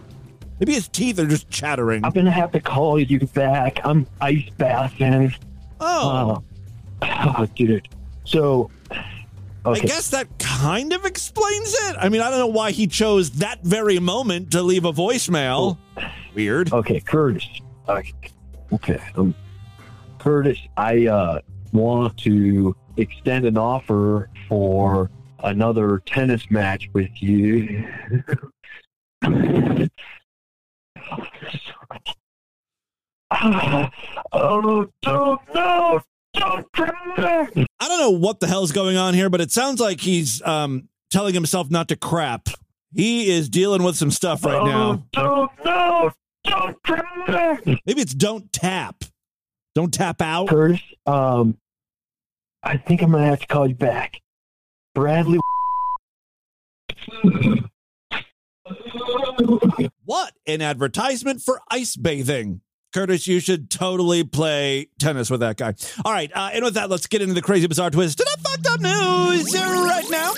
[0.61, 2.05] Maybe his teeth are just chattering.
[2.05, 3.81] I'm gonna have to call you back.
[3.85, 5.35] I'm ice bathing.
[5.81, 6.43] Oh.
[7.03, 7.89] oh, dude.
[8.25, 8.71] So,
[9.65, 11.97] I guess that kind of explains it.
[11.99, 15.79] I mean, I don't know why he chose that very moment to leave a voicemail.
[16.35, 16.73] Weird.
[16.73, 17.47] Okay, Curtis.
[17.89, 18.13] Okay,
[18.73, 19.01] okay.
[19.17, 19.35] Um,
[20.19, 21.41] Curtis, I uh,
[21.73, 25.11] want to extend an offer for
[25.45, 27.87] another tennis match with you.
[35.03, 36.05] don't don't.
[37.81, 40.89] I don't know what the hell's going on here, but it sounds like he's um,
[41.11, 42.49] telling himself not to crap.
[42.95, 45.05] He is dealing with some stuff right now.
[45.13, 46.15] Don't don't.
[47.87, 49.05] Maybe it's don't tap.
[49.75, 50.49] Don't tap out.
[50.49, 51.59] Curtis, um,
[52.63, 54.21] I think I'm gonna have to call you back.
[54.95, 55.39] Bradley.
[60.05, 62.61] What an advertisement for ice bathing.
[62.95, 65.75] Curtis, you should totally play tennis with that guy.
[66.05, 68.43] All right, uh, and with that, let's get into the crazy, bizarre twist to the
[68.43, 70.33] fucked up news right now.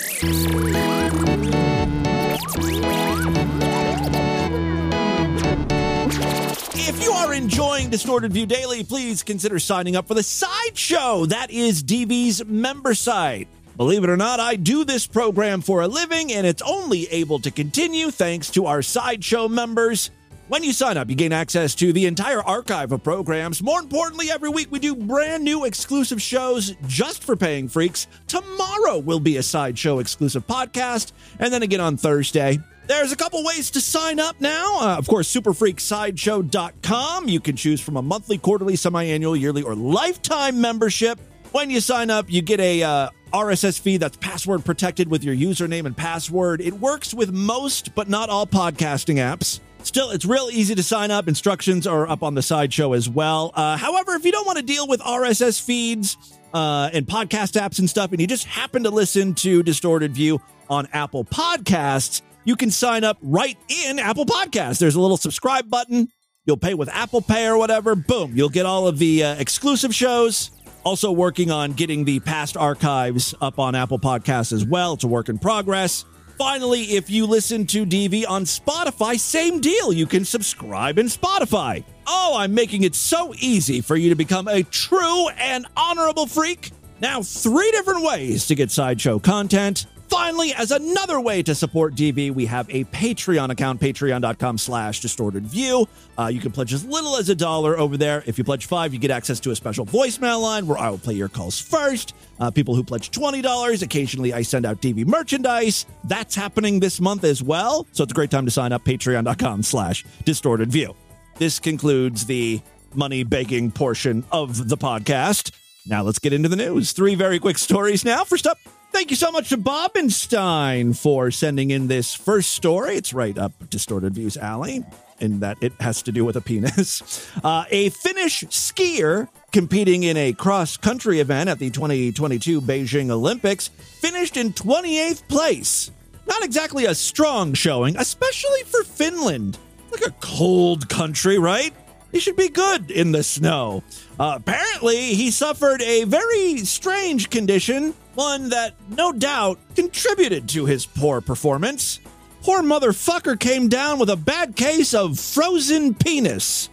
[6.73, 11.25] If you are enjoying Distorted View Daily, please consider signing up for the Sideshow.
[11.27, 13.47] That is DV's member site.
[13.77, 17.39] Believe it or not, I do this program for a living, and it's only able
[17.39, 20.11] to continue thanks to our Sideshow members.
[20.49, 23.63] When you sign up, you gain access to the entire archive of programs.
[23.63, 28.07] More importantly, every week we do brand new exclusive shows just for paying freaks.
[28.27, 32.59] Tomorrow will be a Sideshow exclusive podcast, and then again on Thursday.
[32.87, 34.81] There's a couple ways to sign up now.
[34.81, 37.29] Uh, of course, superfreaksideshow.com.
[37.29, 41.17] You can choose from a monthly, quarterly, semi annual, yearly, or lifetime membership.
[41.53, 45.35] When you sign up, you get a uh, RSS feed that's password protected with your
[45.35, 46.61] username and password.
[46.61, 49.59] It works with most, but not all podcasting apps.
[49.83, 51.27] Still, it's real easy to sign up.
[51.27, 53.51] Instructions are up on the sideshow as well.
[53.55, 56.17] Uh, however, if you don't want to deal with RSS feeds
[56.53, 60.39] uh, and podcast apps and stuff, and you just happen to listen to Distorted View
[60.69, 64.79] on Apple Podcasts, you can sign up right in Apple Podcasts.
[64.79, 66.09] There's a little subscribe button.
[66.45, 67.95] You'll pay with Apple Pay or whatever.
[67.95, 70.51] Boom, you'll get all of the uh, exclusive shows.
[70.83, 74.93] Also, working on getting the past archives up on Apple Podcasts as well.
[74.93, 76.05] It's a work in progress.
[76.37, 79.93] Finally, if you listen to DV on Spotify, same deal.
[79.93, 81.83] You can subscribe in Spotify.
[82.07, 86.71] Oh, I'm making it so easy for you to become a true and honorable freak.
[86.99, 89.85] Now, three different ways to get Sideshow content.
[90.11, 95.47] Finally, as another way to support DV, we have a Patreon account, patreon.com slash distorted
[95.47, 95.87] view.
[96.19, 98.21] Uh, you can pledge as little as a dollar over there.
[98.25, 100.97] If you pledge five, you get access to a special voicemail line where I will
[100.97, 102.13] play your calls first.
[102.41, 105.85] Uh, people who pledge $20, occasionally I send out DV merchandise.
[106.03, 107.87] That's happening this month as well.
[107.93, 110.93] So it's a great time to sign up, patreon.com slash distorted view.
[111.37, 112.59] This concludes the
[112.93, 115.51] money begging portion of the podcast.
[115.87, 116.91] Now let's get into the news.
[116.91, 118.25] Three very quick stories now.
[118.25, 118.57] First up,
[118.91, 122.95] Thank you so much to Bobenstein for sending in this first story.
[122.95, 124.83] It's right up Distorted Views Alley,
[125.19, 127.01] in that it has to do with a penis.
[127.43, 133.69] Uh, a Finnish skier competing in a cross country event at the 2022 Beijing Olympics
[133.69, 135.89] finished in 28th place.
[136.27, 139.57] Not exactly a strong showing, especially for Finland.
[139.91, 141.73] Like a cold country, right?
[142.11, 143.83] He should be good in the snow.
[144.23, 151.21] Apparently, he suffered a very strange condition, one that no doubt contributed to his poor
[151.21, 151.99] performance.
[152.43, 156.69] Poor motherfucker came down with a bad case of frozen penis.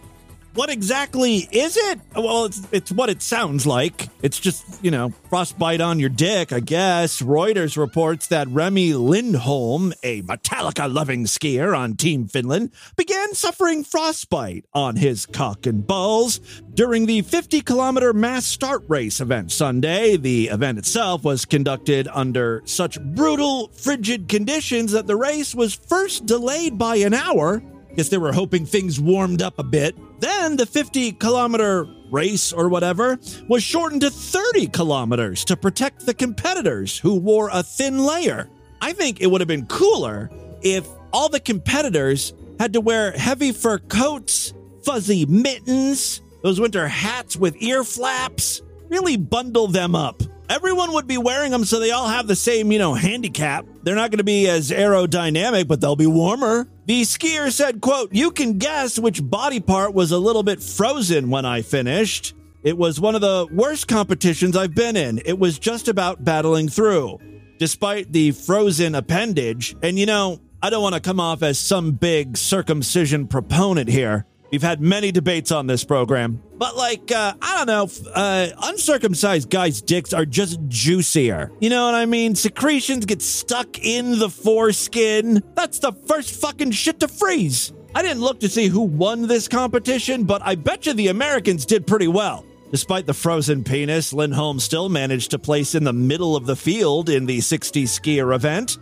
[0.59, 2.01] What exactly is it?
[2.13, 4.09] Well, it's, it's what it sounds like.
[4.21, 7.21] It's just, you know, frostbite on your dick, I guess.
[7.21, 14.65] Reuters reports that Remi Lindholm, a Metallica loving skier on Team Finland, began suffering frostbite
[14.73, 16.39] on his cock and balls
[16.73, 20.17] during the 50 kilometer mass start race event Sunday.
[20.17, 26.25] The event itself was conducted under such brutal, frigid conditions that the race was first
[26.25, 27.63] delayed by an hour
[27.95, 29.95] Guess they were hoping things warmed up a bit.
[30.19, 36.13] Then the 50 kilometer race or whatever was shortened to 30 kilometers to protect the
[36.13, 38.49] competitors who wore a thin layer.
[38.81, 40.29] I think it would have been cooler
[40.61, 47.35] if all the competitors had to wear heavy fur coats, fuzzy mittens, those winter hats
[47.35, 48.61] with ear flaps.
[48.89, 50.21] Really bundle them up.
[50.49, 53.65] Everyone would be wearing them so they all have the same, you know, handicap.
[53.83, 56.67] They're not going to be as aerodynamic, but they'll be warmer.
[56.89, 61.29] The skier said, quote, "You can guess which body part was a little bit frozen
[61.29, 62.33] when I finished.
[62.63, 65.21] It was one of the worst competitions I've been in.
[65.23, 67.19] It was just about battling through."
[67.59, 71.91] Despite the frozen appendage, and you know, I don't want to come off as some
[71.91, 74.25] big circumcision proponent here.
[74.51, 79.49] We've had many debates on this program, but like, uh, I don't know, uh, uncircumcised
[79.49, 81.51] guys' dicks are just juicier.
[81.59, 82.33] You know what I mean?
[82.33, 85.43] Secretions get stuck in the foreskin.
[85.53, 87.73] That's the first fucking shit to freeze.
[87.93, 91.65] I didn't look to see who won this competition, but I bet you the Americans
[91.65, 92.43] did pretty well.
[92.71, 97.09] Despite the frozen penis, Lindholm still managed to place in the middle of the field
[97.09, 98.77] in the 60 skier event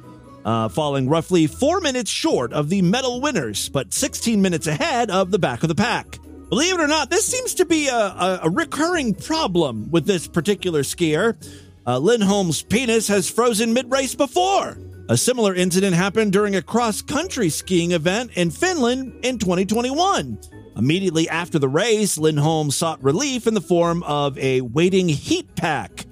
[0.48, 5.30] uh, falling roughly four minutes short of the medal winners, but 16 minutes ahead of
[5.30, 6.18] the back of the pack.
[6.48, 10.26] Believe it or not, this seems to be a, a, a recurring problem with this
[10.26, 11.36] particular skier.
[11.86, 14.78] Uh, Lindholm's penis has frozen mid race before.
[15.10, 20.40] A similar incident happened during a cross country skiing event in Finland in 2021.
[20.78, 26.07] Immediately after the race, Lindholm sought relief in the form of a waiting heat pack.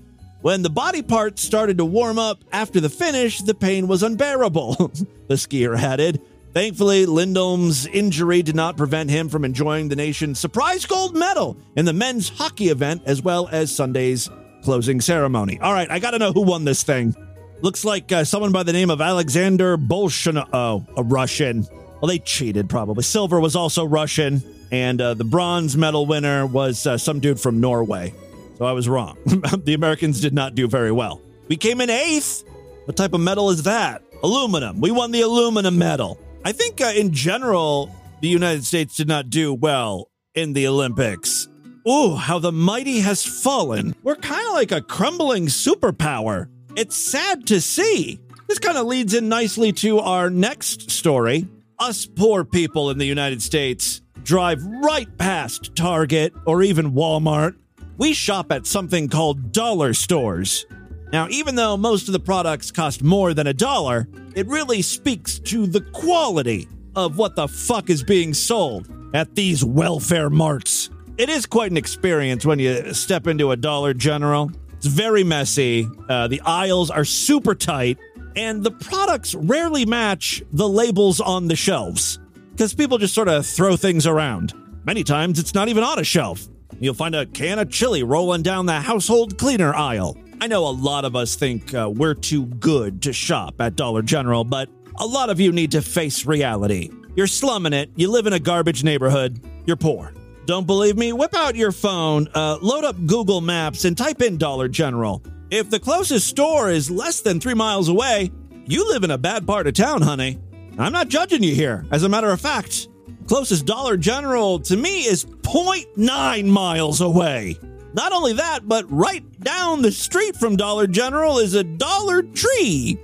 [0.46, 4.76] When the body parts started to warm up after the finish, the pain was unbearable,
[5.28, 6.22] the skier added.
[6.54, 11.86] Thankfully, Lindholm's injury did not prevent him from enjoying the nation's surprise gold medal in
[11.86, 14.30] the men's hockey event as well as Sunday's
[14.62, 15.60] closing ceremony.
[15.62, 17.16] All right, I got to know who won this thing.
[17.62, 20.50] Looks like uh, someone by the name of Alexander Bolshunov.
[20.54, 21.66] Oh, a Russian.
[22.02, 23.02] Well, they cheated probably.
[23.02, 27.60] Silver was also Russian, and uh, the bronze medal winner was uh, some dude from
[27.60, 28.14] Norway.
[28.58, 29.18] So I was wrong.
[29.26, 31.22] the Americans did not do very well.
[31.48, 32.44] We came in eighth.
[32.86, 34.02] What type of medal is that?
[34.24, 34.80] Aluminum.
[34.80, 36.20] We won the aluminum medal.
[36.44, 41.48] I think uh, in general, the United States did not do well in the Olympics.
[41.88, 43.96] Ooh, how the mighty has fallen.
[44.04, 46.48] We're kind of like a crumbling superpower.
[46.76, 48.20] It's sad to see.
[48.48, 51.48] This kind of leads in nicely to our next story.
[51.80, 57.56] Us poor people in the United States drive right past Target or even Walmart
[57.98, 60.66] we shop at something called dollar stores.
[61.12, 65.40] Now, even though most of the products cost more than a dollar, it really speaks
[65.40, 70.90] to the quality of what the fuck is being sold at these welfare marts.
[71.18, 74.52] It is quite an experience when you step into a Dollar General.
[74.74, 77.98] It's very messy, uh, the aisles are super tight,
[78.36, 82.20] and the products rarely match the labels on the shelves
[82.52, 84.54] because people just sort of throw things around.
[84.86, 86.48] Many times it's not even on a shelf.
[86.80, 90.18] You'll find a can of chili rolling down the household cleaner aisle.
[90.42, 94.02] I know a lot of us think uh, we're too good to shop at Dollar
[94.02, 96.90] General, but a lot of you need to face reality.
[97.16, 100.14] You're slumming it, you live in a garbage neighborhood, you're poor.
[100.46, 101.14] Don't believe me?
[101.14, 105.24] Whip out your phone, uh, load up Google Maps, and type in Dollar General.
[105.50, 108.32] If the closest store is less than three miles away,
[108.66, 110.40] you live in a bad part of town, honey.
[110.78, 111.86] I'm not judging you here.
[111.92, 112.90] As a matter of fact,
[113.28, 117.58] Closest Dollar General to me is 0.9 miles away.
[117.94, 123.00] Not only that, but right down the street from Dollar General is a Dollar Tree.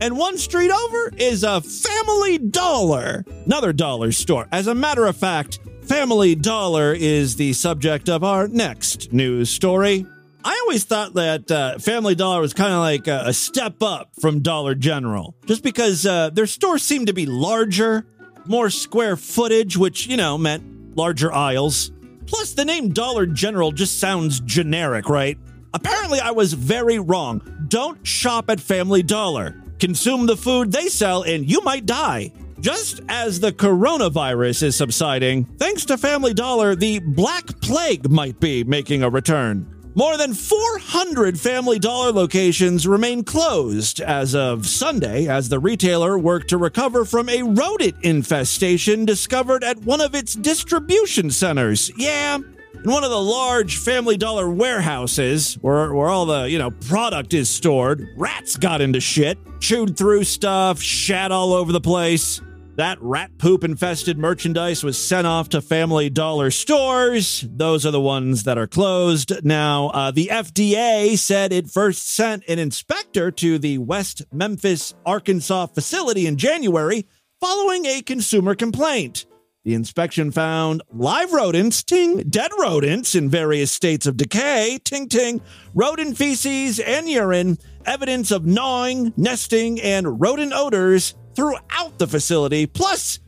[0.00, 4.48] And one street over is a Family Dollar, another dollar store.
[4.50, 10.04] As a matter of fact, Family Dollar is the subject of our next news story.
[10.44, 14.40] I always thought that uh, Family Dollar was kind of like a, step up from
[14.40, 18.04] Dollar General, just because uh, their stores seem to be larger
[18.48, 21.92] more square footage, which, you know, meant larger aisles.
[22.26, 25.38] Plus, the name Dollar General just sounds generic, right?
[25.74, 27.40] Apparently, I was very wrong.
[27.68, 29.62] Don't shop at Family Dollar.
[29.78, 32.32] Consume the food they sell, and you might die.
[32.60, 38.62] Just as the coronavirus is subsiding, thanks to Family Dollar, the Black Plague might be
[38.62, 39.66] making a return.
[39.94, 46.48] More than 400 Family Dollar locations remain closed as of Sunday as the retailer worked
[46.48, 51.90] to recover from a rodent infestation discovered at one of its distribution centers.
[51.98, 56.70] Yeah, in one of the large Family Dollar warehouses where, where all the, you know,
[56.70, 62.40] product is stored, rats got into shit, chewed through stuff, shat all over the place.
[62.76, 67.46] That rat poop infested merchandise was sent off to Family Dollar stores.
[67.50, 69.44] Those are the ones that are closed.
[69.44, 75.66] Now, uh, the FDA said it first sent an inspector to the West Memphis, Arkansas
[75.66, 77.06] facility in January,
[77.40, 79.26] following a consumer complaint.
[79.64, 85.42] The inspection found live rodents, ting, dead rodents in various states of decay, ting ting,
[85.74, 93.20] rodent feces and urine, evidence of gnawing, nesting, and rodent odors throughout the facility, plus,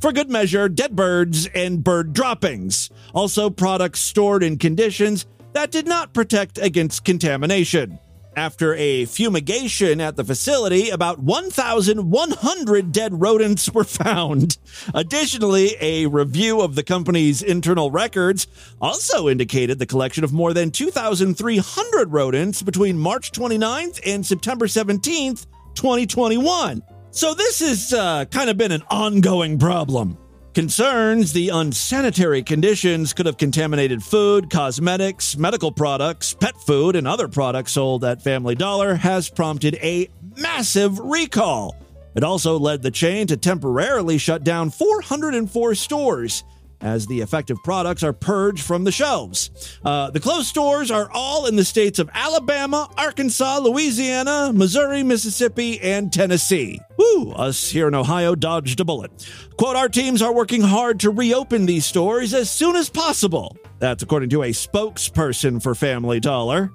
[0.00, 2.90] for good measure, dead birds and bird droppings.
[3.14, 7.98] Also, products stored in conditions that did not protect against contamination.
[8.36, 14.58] After a fumigation at the facility, about 1,100 dead rodents were found.
[14.92, 18.48] Additionally, a review of the company's internal records
[18.80, 25.46] also indicated the collection of more than 2,300 rodents between March 29th and September 17th,
[25.74, 26.82] 2021.
[27.14, 30.18] So this has uh, kind of been an ongoing problem.
[30.52, 37.28] Concerns the unsanitary conditions could have contaminated food, cosmetics, medical products, pet food, and other
[37.28, 41.76] products sold at Family Dollar has prompted a massive recall.
[42.16, 46.42] It also led the chain to temporarily shut down 404 stores
[46.84, 49.50] as the effective products are purged from the shelves.
[49.84, 55.80] Uh, the closed stores are all in the states of Alabama, Arkansas, Louisiana, Missouri, Mississippi,
[55.80, 56.78] and Tennessee.
[56.98, 59.10] Woo, us here in Ohio dodged a bullet.
[59.56, 63.56] Quote, our teams are working hard to reopen these stores as soon as possible.
[63.78, 66.70] That's according to a spokesperson for Family Dollar.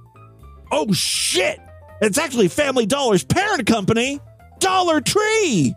[0.71, 1.59] Oh shit!
[2.01, 4.19] It's actually Family Dollar's parent company,
[4.59, 5.75] Dollar Tree!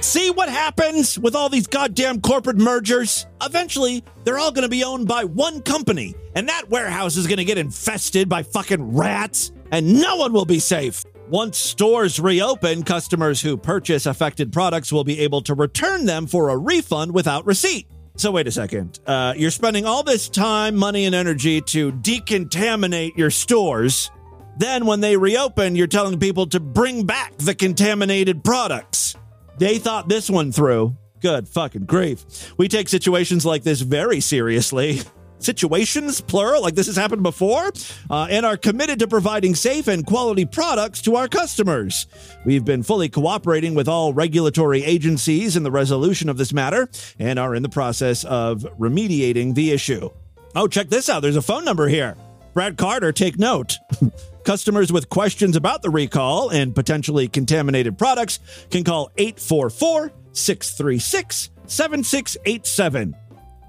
[0.00, 3.26] See what happens with all these goddamn corporate mergers?
[3.42, 7.36] Eventually, they're all going to be owned by one company, and that warehouse is going
[7.36, 11.04] to get infested by fucking rats, and no one will be safe.
[11.28, 16.48] Once stores reopen, customers who purchase affected products will be able to return them for
[16.48, 17.86] a refund without receipt.
[18.16, 19.00] So, wait a second.
[19.06, 24.10] Uh, you're spending all this time, money, and energy to decontaminate your stores.
[24.56, 29.14] Then, when they reopen, you're telling people to bring back the contaminated products.
[29.60, 30.96] They thought this one through.
[31.20, 32.54] Good fucking grief.
[32.56, 35.00] We take situations like this very seriously.
[35.38, 37.70] Situations, plural, like this has happened before,
[38.10, 42.06] uh, and are committed to providing safe and quality products to our customers.
[42.46, 46.88] We've been fully cooperating with all regulatory agencies in the resolution of this matter
[47.18, 50.08] and are in the process of remediating the issue.
[50.54, 51.20] Oh, check this out.
[51.20, 52.16] There's a phone number here.
[52.54, 53.76] Brad Carter, take note.
[54.44, 58.38] Customers with questions about the recall and potentially contaminated products
[58.70, 63.14] can call 844 636 7687.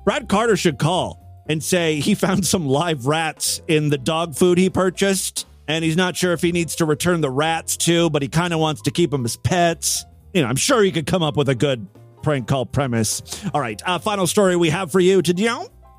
[0.04, 4.58] Brad Carter should call and say he found some live rats in the dog food
[4.58, 8.22] he purchased, and he's not sure if he needs to return the rats too, but
[8.22, 10.06] he kind of wants to keep them as pets.
[10.34, 11.86] You know, I'm sure he could come up with a good
[12.24, 13.22] prank call premise.
[13.54, 15.48] All right, uh, final story we have for you today.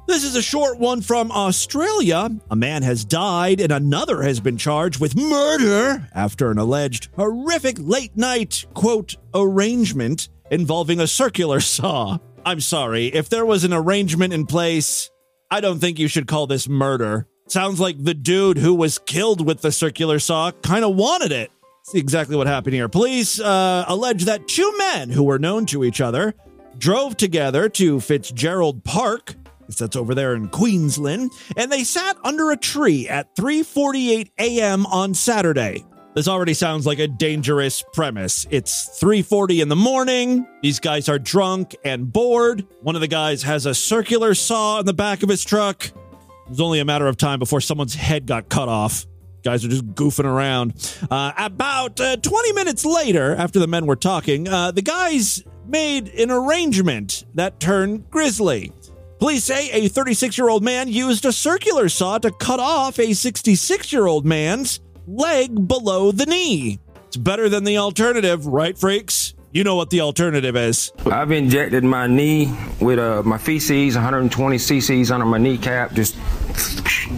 [0.08, 2.28] This is a short one from Australia.
[2.50, 7.76] A man has died and another has been charged with murder after an alleged horrific
[7.78, 12.18] late night, quote, arrangement involving a circular saw.
[12.44, 15.10] I'm sorry, if there was an arrangement in place,
[15.50, 17.28] I don't think you should call this murder.
[17.46, 21.52] Sounds like the dude who was killed with the circular saw kind of wanted it.
[21.84, 22.88] See exactly what happened here.
[22.88, 26.34] Police uh, allege that two men who were known to each other
[26.76, 29.36] drove together to Fitzgerald Park
[29.76, 34.86] that's over there in Queensland, and they sat under a tree at 3:48 a.m.
[34.86, 35.84] on Saturday.
[36.14, 38.46] This already sounds like a dangerous premise.
[38.50, 40.46] It's 3:40 in the morning.
[40.62, 42.66] These guys are drunk and bored.
[42.82, 45.86] One of the guys has a circular saw in the back of his truck.
[45.86, 49.06] It was only a matter of time before someone's head got cut off.
[49.42, 50.74] Guys are just goofing around.
[51.10, 56.08] Uh, about uh, 20 minutes later, after the men were talking, uh, the guys made
[56.10, 58.70] an arrangement that turned grisly.
[59.22, 63.12] Police say a 36 year old man used a circular saw to cut off a
[63.12, 66.80] 66 year old man's leg below the knee.
[67.06, 69.34] It's better than the alternative, right, freaks?
[69.52, 70.90] You know what the alternative is.
[71.06, 76.16] I've injected my knee with uh, my feces, 120 cc's under my kneecap, just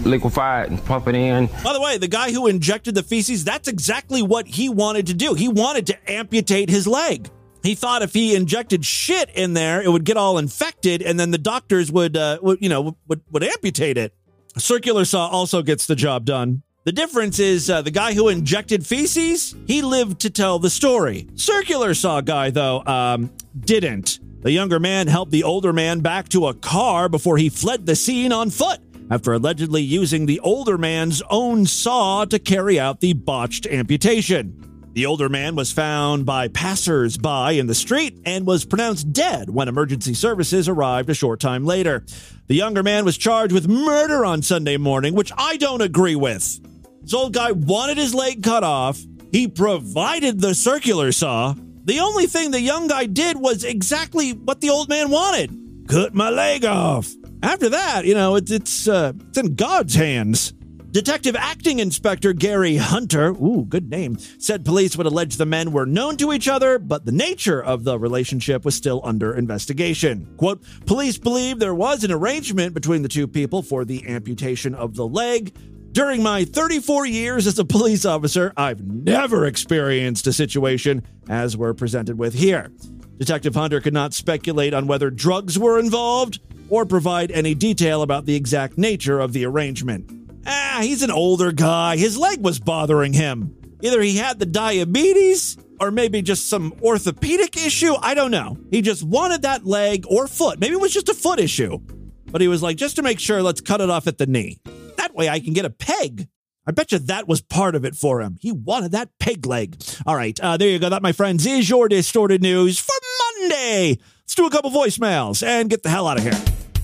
[0.05, 1.46] liquefy it and pump it in.
[1.64, 5.14] By the way, the guy who injected the feces, that's exactly what he wanted to
[5.14, 5.32] do.
[5.32, 7.30] He wanted to amputate his leg.
[7.65, 11.31] He thought if he injected shit in there, it would get all infected, and then
[11.31, 14.15] the doctors would, uh, would you know, would, would amputate it.
[14.59, 16.62] Circular saw also gets the job done.
[16.85, 21.27] The difference is uh, the guy who injected feces, he lived to tell the story.
[21.37, 24.21] Circular saw guy, though, um, didn't.
[24.43, 27.97] The younger man helped the older man back to a car before he fled the
[27.97, 33.15] scene on foot after allegedly using the older man's own saw to carry out the
[33.15, 34.74] botched amputation.
[34.95, 39.51] The older man was found by passers by in the street and was pronounced dead
[39.51, 42.05] when emergency services arrived a short time later.
[42.47, 46.61] The younger man was charged with murder on Sunday morning, which I don't agree with.
[47.03, 49.01] This old guy wanted his leg cut off.
[49.32, 51.55] He provided the circular saw.
[51.86, 56.14] The only thing the young guy did was exactly what the old man wanted cut
[56.14, 57.12] my leg off.
[57.42, 60.55] After that, you know, it's, it's, uh, it's in God's hands.
[60.95, 65.86] Detective Acting Inspector Gary Hunter, ooh, good name, said police would allege the men were
[65.86, 70.32] known to each other, but the nature of the relationship was still under investigation.
[70.36, 74.95] Quote, police believe there was an arrangement between the two people for the amputation of
[74.95, 75.53] the leg.
[75.90, 81.74] During my 34 years as a police officer, I've never experienced a situation as we're
[81.74, 82.70] presented with here.
[83.18, 86.38] Detective Hunter could not speculate on whether drugs were involved
[86.68, 90.24] or provide any detail about the exact nature of the arrangement.
[90.47, 91.97] Ah, he's an older guy.
[91.97, 93.57] His leg was bothering him.
[93.82, 97.95] Either he had the diabetes or maybe just some orthopedic issue.
[98.01, 98.57] I don't know.
[98.70, 100.59] He just wanted that leg or foot.
[100.59, 101.78] Maybe it was just a foot issue.
[102.26, 104.59] But he was like, just to make sure, let's cut it off at the knee.
[104.97, 106.28] That way I can get a peg.
[106.66, 108.38] I bet you that was part of it for him.
[108.40, 109.76] He wanted that peg leg.
[110.07, 110.88] All right, uh, there you go.
[110.88, 112.95] That, my friends, is your distorted news for
[113.40, 113.99] Monday.
[114.22, 116.32] Let's do a couple voicemails and get the hell out of here.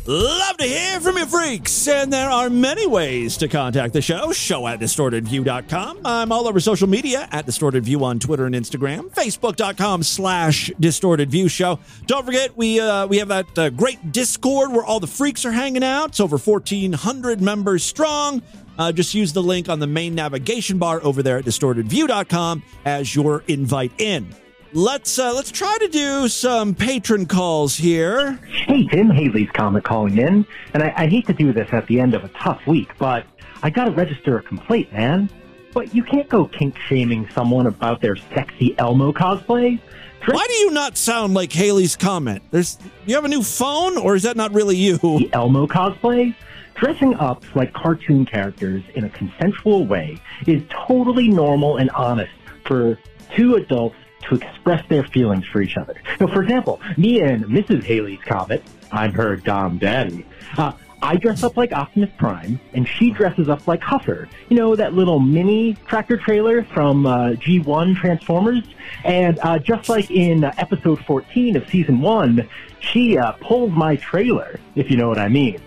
[0.07, 1.87] Love to hear from you freaks.
[1.87, 4.33] And there are many ways to contact the show.
[4.33, 6.01] Show at distortedview.com.
[6.05, 9.11] I'm all over social media at distortedview on Twitter and Instagram.
[9.11, 11.79] Facebook.com slash distortedview show.
[12.07, 15.53] Don't forget, we uh, we have that uh, great Discord where all the freaks are
[15.53, 16.11] hanging out.
[16.11, 18.43] It's over 1,400 members strong.
[18.79, 23.15] Uh, just use the link on the main navigation bar over there at distortedview.com as
[23.15, 24.35] your invite in.
[24.73, 28.35] Let's uh, let's try to do some patron calls here.
[28.67, 31.99] Hey, Tim Haley's Comic calling in, and I, I hate to do this at the
[31.99, 33.27] end of a tough week, but
[33.65, 35.29] I gotta register a complaint, man.
[35.75, 39.81] But you can't go kink shaming someone about their sexy Elmo cosplay.
[40.27, 42.43] Why do you not sound like Haley's comment?
[42.53, 44.99] There's you have a new phone, or is that not really you?
[44.99, 46.33] The Elmo cosplay?
[46.77, 50.17] Dressing up like cartoon characters in a consensual way
[50.47, 52.33] is totally normal and honest
[52.65, 52.97] for
[53.35, 53.97] two adults
[54.29, 55.95] to express their feelings for each other.
[56.19, 57.83] So, for example, me and Mrs.
[57.83, 58.63] Haley's Comet,
[58.93, 60.27] I'm her Dom Daddy,
[60.59, 64.29] uh, I dress up like Optimus Prime, and she dresses up like Huffer.
[64.49, 68.65] You know, that little mini tractor trailer from uh, G1 Transformers?
[69.05, 72.49] And uh, just like in uh, episode 14 of season 1,
[72.81, 75.61] she uh, pulls my trailer, if you know what I mean.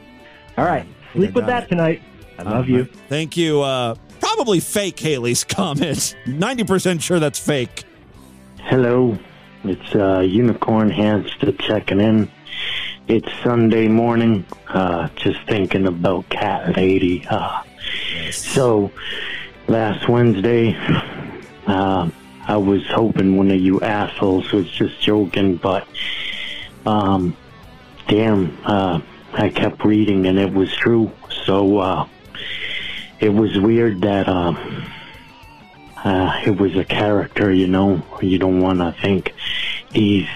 [0.58, 2.02] All right, sleep with that tonight.
[2.38, 2.86] I love you.
[2.86, 3.62] Thank you.
[3.62, 6.16] Uh, probably fake Haley's comment.
[6.26, 7.83] 90% sure that's fake.
[8.66, 9.20] Hello,
[9.66, 12.32] it's uh, Unicorn Hamster checking in.
[13.10, 14.46] It's Sunday morning.
[14.70, 17.28] Uh, just thinking about Cat Lady.
[17.30, 17.62] Uh,
[18.32, 18.90] so
[19.68, 20.78] last Wednesday,
[21.68, 22.10] uh,
[22.48, 25.86] I was hoping one of you assholes was just joking, but
[26.86, 27.36] um,
[28.08, 29.02] damn, uh,
[29.34, 31.12] I kept reading and it was true.
[31.46, 32.08] So uh,
[33.20, 34.30] it was weird that.
[34.30, 34.54] Uh,
[36.04, 38.02] uh, it was a character, you know.
[38.22, 39.34] You don't want to think
[39.92, 40.28] these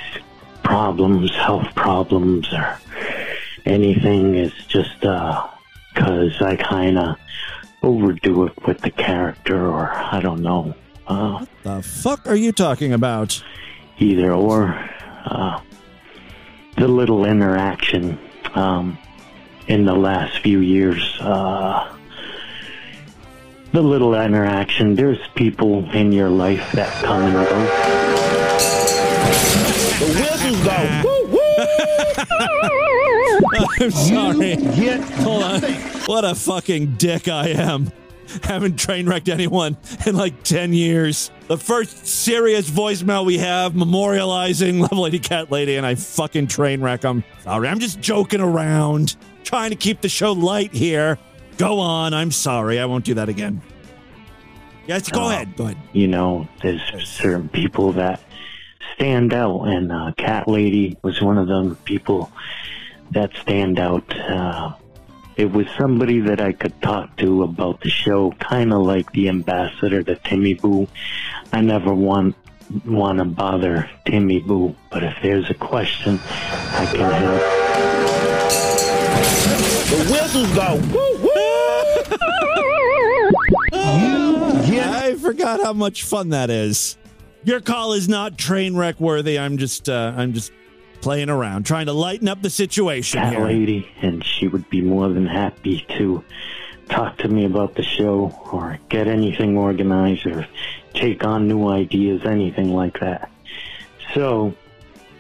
[0.64, 2.80] problems, health problems, or
[3.66, 7.18] anything is just because I kind of
[7.84, 10.74] overdo it with the character, or I don't know.
[11.08, 13.44] Uh, what the fuck are you talking about?
[14.00, 14.78] Either or.
[15.26, 15.62] Uh,
[16.78, 18.18] the little interaction
[18.54, 18.98] um,
[19.68, 21.18] in the last few years.
[21.20, 21.97] Uh,
[23.72, 24.96] the little interaction.
[24.96, 27.44] There's people in your life that come and go.
[30.00, 31.02] The whistles go.
[31.04, 31.40] Woo, woo.
[33.86, 34.56] I'm sorry.
[35.24, 35.62] Hold on.
[36.06, 37.92] What a fucking dick I am.
[38.44, 41.32] Haven't train wrecked anyone in like 10 years.
[41.48, 46.82] The first serious voicemail we have memorializing Level 80 Cat Lady, and I fucking train
[46.82, 47.24] wreck them.
[47.44, 49.16] Sorry, I'm just joking around.
[49.44, 51.18] Trying to keep the show light here.
[51.58, 52.14] Go on.
[52.14, 52.80] I'm sorry.
[52.80, 53.62] I won't do that again.
[54.86, 55.56] Yes, go Uh, ahead.
[55.58, 55.78] Go ahead.
[55.94, 58.22] You know, there's certain people that
[58.96, 62.32] stand out, and uh, Cat Lady was one of them people
[63.12, 64.16] that stand out.
[64.18, 64.74] Uh,
[65.36, 69.28] it was somebody that I could talk to about the show, kind of like the
[69.30, 70.88] ambassador to Timmy Boo.
[71.52, 72.36] I never want
[72.86, 77.42] want to bother Timmy Boo, but if there's a question, I can help.
[79.90, 80.76] The whistles go.
[80.94, 81.17] Woo, woo.
[85.08, 86.98] I forgot how much fun that is.
[87.44, 89.40] Your call is not train wreck worthy.
[89.40, 90.52] I'm just uh, I'm just
[91.02, 93.46] playing around, trying to lighten up the situation Cat here.
[93.46, 96.24] Lady, and she would be more than happy to
[96.90, 100.48] talk to me about the show or get anything organized or
[100.94, 103.32] take on new ideas, anything like that.
[104.14, 104.54] So,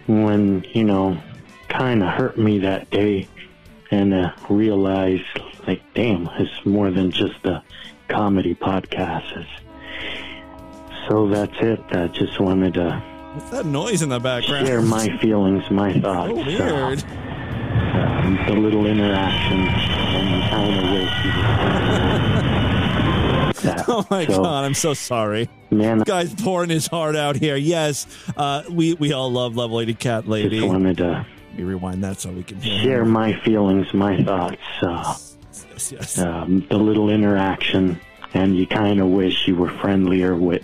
[0.07, 1.17] when, you know,
[1.69, 3.27] kind of hurt me that day
[3.91, 5.23] and uh, realized,
[5.67, 7.61] like, damn, it's more than just a
[8.07, 9.37] comedy podcast.
[9.37, 9.49] It's,
[11.07, 11.79] so that's it.
[11.91, 13.03] I just wanted to
[13.33, 14.65] What's that noise in the background?
[14.65, 16.31] share my feelings, my thoughts.
[16.33, 17.03] Oh, weird.
[17.03, 20.83] Uh, um, the little interaction, and kind of
[23.63, 23.83] that.
[23.89, 25.49] Oh my So, god, I'm so sorry.
[25.71, 27.55] Man, Guy's pouring his heart out here.
[27.55, 28.05] Yes,
[28.37, 30.59] uh, we we all love Level 80 Cat Lady.
[30.59, 32.81] Just wanted to Let me rewind that so we can hear.
[32.83, 33.09] share him.
[33.11, 34.57] my feelings, my thoughts.
[34.81, 35.15] Uh,
[35.77, 36.17] Yes, yes.
[36.19, 37.99] um, the little interaction,
[38.33, 40.63] and you kind of wish you were friendlier with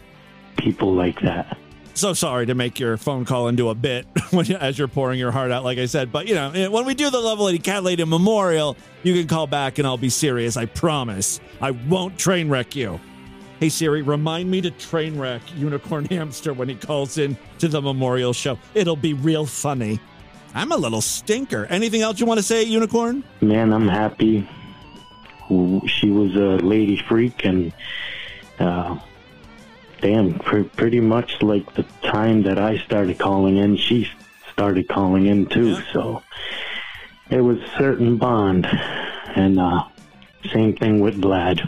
[0.58, 1.58] people like that.
[1.94, 5.20] So sorry to make your phone call into a bit when you- as you're pouring
[5.20, 6.12] your heart out, like I said.
[6.12, 9.28] But you know, eh, when we do the Level 80 Cat Lady Memorial, you can
[9.28, 10.58] call back and I'll be serious.
[10.58, 11.40] I promise.
[11.62, 13.00] I won't train wreck you.
[13.60, 17.80] Hey Siri, remind me to train wreck Unicorn Hamster when he calls in to the
[17.82, 18.58] memorial show.
[18.74, 20.00] It'll be real funny.
[20.56, 21.66] I'm a little stinker.
[21.70, 23.24] Anything else you want to say, Unicorn?
[23.42, 24.48] Man, I'm happy.
[25.88, 27.74] She was a lady freak, and
[28.60, 29.00] uh,
[30.02, 34.08] damn, pr- pretty much like the time that I started calling in, she
[34.52, 35.82] started calling in too.
[35.92, 36.24] So
[37.30, 38.68] it was a certain bond,
[39.36, 39.84] and uh,
[40.52, 41.68] same thing with Vlad.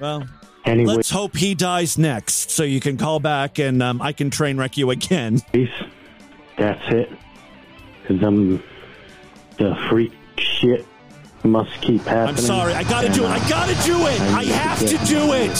[0.00, 0.26] Well,
[0.64, 4.30] Anyway, let's hope he dies next so you can call back and um, I can
[4.30, 5.40] train wreck you again.
[6.56, 7.10] that's it.
[8.06, 8.62] Cause I'm
[9.58, 10.86] the freak shit
[11.48, 12.28] must keep happening.
[12.28, 12.74] I'm sorry.
[12.74, 13.28] I gotta do it.
[13.28, 14.20] I gotta do it.
[14.20, 15.50] I have to do it.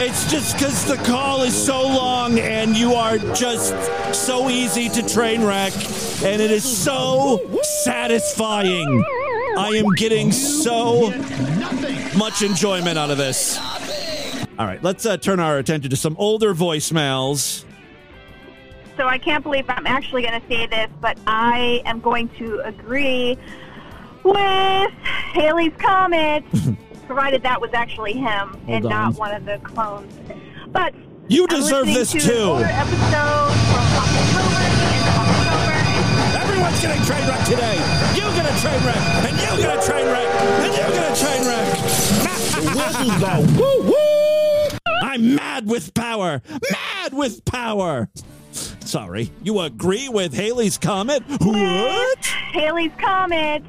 [0.00, 3.74] It's just because the call is so long and you are just
[4.14, 5.74] so easy to train wreck,
[6.22, 7.38] and it is so
[7.84, 9.04] satisfying.
[9.58, 11.10] I am getting so
[12.16, 13.58] much enjoyment out of this.
[14.58, 17.64] All right, let's uh, turn our attention to some older voicemails.
[18.96, 22.60] So I can't believe I'm actually going to say this, but I am going to
[22.60, 23.38] agree
[24.24, 24.90] with
[25.32, 26.44] Haley's comment,
[27.06, 28.90] provided that was actually him and on.
[28.90, 30.12] not one of the clones.
[30.68, 30.94] But
[31.28, 32.30] You I'm deserve this to too.
[32.32, 35.76] An older episode from October, the end of October,
[36.38, 37.76] Everyone's getting train wreck today.
[38.14, 38.96] You get a train wreck,
[39.26, 40.28] and you get a train wreck,
[40.62, 41.68] and you get a train wreck.
[43.58, 44.78] woo woo.
[45.02, 46.42] I'm mad with power.
[46.70, 48.08] Mad with power.
[48.52, 49.30] Sorry.
[49.42, 51.22] You agree with Haley's comment?
[51.40, 52.18] What?
[52.52, 53.64] Haley's comment,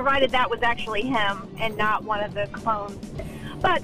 [0.00, 2.96] provided that was actually him and not one of the clones.
[3.60, 3.82] But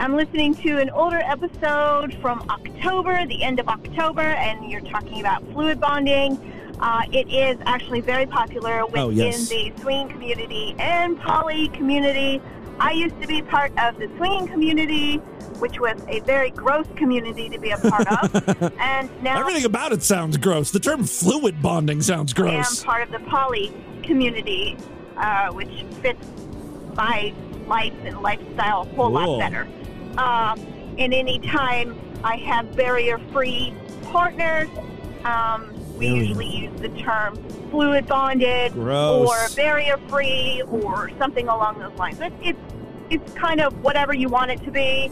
[0.00, 5.20] I'm listening to an older episode from October, the end of October, and you're talking
[5.20, 6.36] about fluid bonding.
[6.80, 9.48] Uh, it is actually very popular within Oh, yes.
[9.48, 12.42] the swinging community and poly community.
[12.80, 15.18] I used to be part of the swinging community,
[15.60, 18.72] which was a very gross community to be a part of.
[18.80, 20.72] and now Everything about it sounds gross.
[20.72, 22.80] The term fluid bonding sounds gross.
[22.80, 24.76] I am part of the poly community,
[25.16, 26.24] uh, which fits
[26.94, 27.32] my
[27.66, 29.38] life and lifestyle a whole Cool.
[29.38, 29.68] lot better.
[30.18, 30.60] Um,
[30.98, 33.74] and any time I have barrier-free
[34.10, 34.68] partners,
[35.24, 36.26] um, we Alien.
[36.26, 37.36] usually use the term
[37.70, 39.28] fluid bonded Gross.
[39.28, 42.20] or barrier-free or something along those lines.
[42.20, 42.58] It, it's
[43.10, 45.10] it's kind of whatever you want it to be.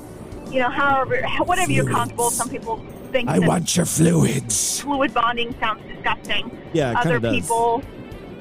[0.50, 2.30] You know, however, whatever you're comfortable.
[2.30, 4.80] Some people think I want your fluids.
[4.80, 6.56] fluid bonding sounds disgusting.
[6.72, 7.82] Yeah, Other people,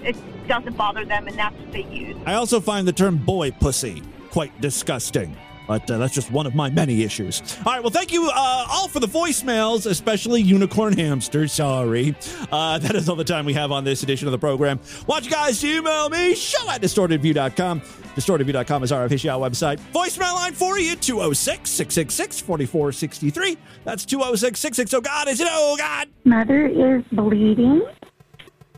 [0.03, 0.15] it
[0.49, 2.17] doesn't bother them, and that's what they use.
[2.25, 5.35] I also find the term boy pussy quite disgusting.
[5.67, 7.43] But uh, that's just one of my many issues.
[7.63, 11.47] All right, well, thank you uh, all for the voicemails, especially Unicorn Hamster.
[11.47, 12.15] Sorry.
[12.51, 14.79] Uh, that is all the time we have on this edition of the program.
[15.05, 17.81] Watch you guys email me, show at distortedview.com.
[17.81, 19.79] Distortedview.com is our official website.
[19.93, 23.55] Voicemail line for you, 206 666 4463.
[23.83, 24.97] That's 206 660.
[24.97, 25.47] Oh, God, is it?
[25.51, 26.09] Oh, God.
[26.25, 27.83] Mother is bleeding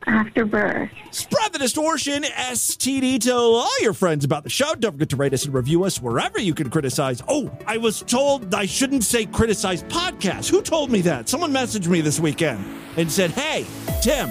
[0.08, 0.90] after birth.
[1.12, 3.20] Spread the distortion, STD.
[3.20, 4.76] Tell all your friends about the show.
[4.76, 7.22] Don't forget to rate us and review us wherever you can criticize.
[7.28, 10.50] Oh, I was told I shouldn't say criticize podcasts.
[10.50, 11.30] Who told me that?
[11.30, 12.66] Someone messaged me this weekend
[12.98, 13.66] and said, hey,
[14.02, 14.30] Tim,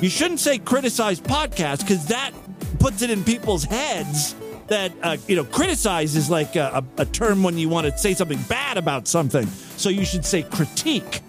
[0.00, 2.32] you shouldn't say criticize podcasts because that
[2.78, 4.34] puts it in people's heads
[4.68, 8.14] that, uh, you know, criticize is like a, a term when you want to say
[8.14, 9.46] something bad about something.
[9.76, 11.20] So you should say critique.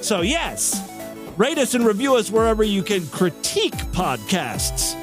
[0.00, 0.91] So, yes,
[1.36, 4.98] rate us and review us wherever you can critique podcasts.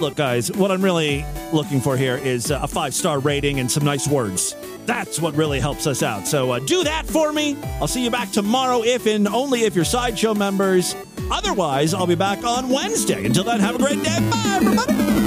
[0.00, 3.84] Look, guys, what I'm really looking for here is a five star rating and some
[3.84, 4.54] nice words.
[4.86, 6.26] That's what really helps us out.
[6.26, 7.56] So uh, do that for me.
[7.80, 10.94] I'll see you back tomorrow, if and only if you're Sideshow members.
[11.30, 13.26] Otherwise, I'll be back on Wednesday.
[13.26, 14.18] Until then, have a great day.
[14.30, 15.17] Bye, everybody.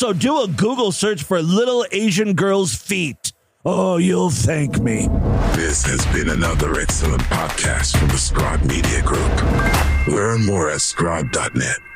[0.00, 3.32] Also, do a Google search for little Asian girls' feet.
[3.64, 5.08] Oh, you'll thank me.
[5.56, 10.06] This has been another excellent podcast from the Scribe Media Group.
[10.06, 11.87] Learn more at scribe.net.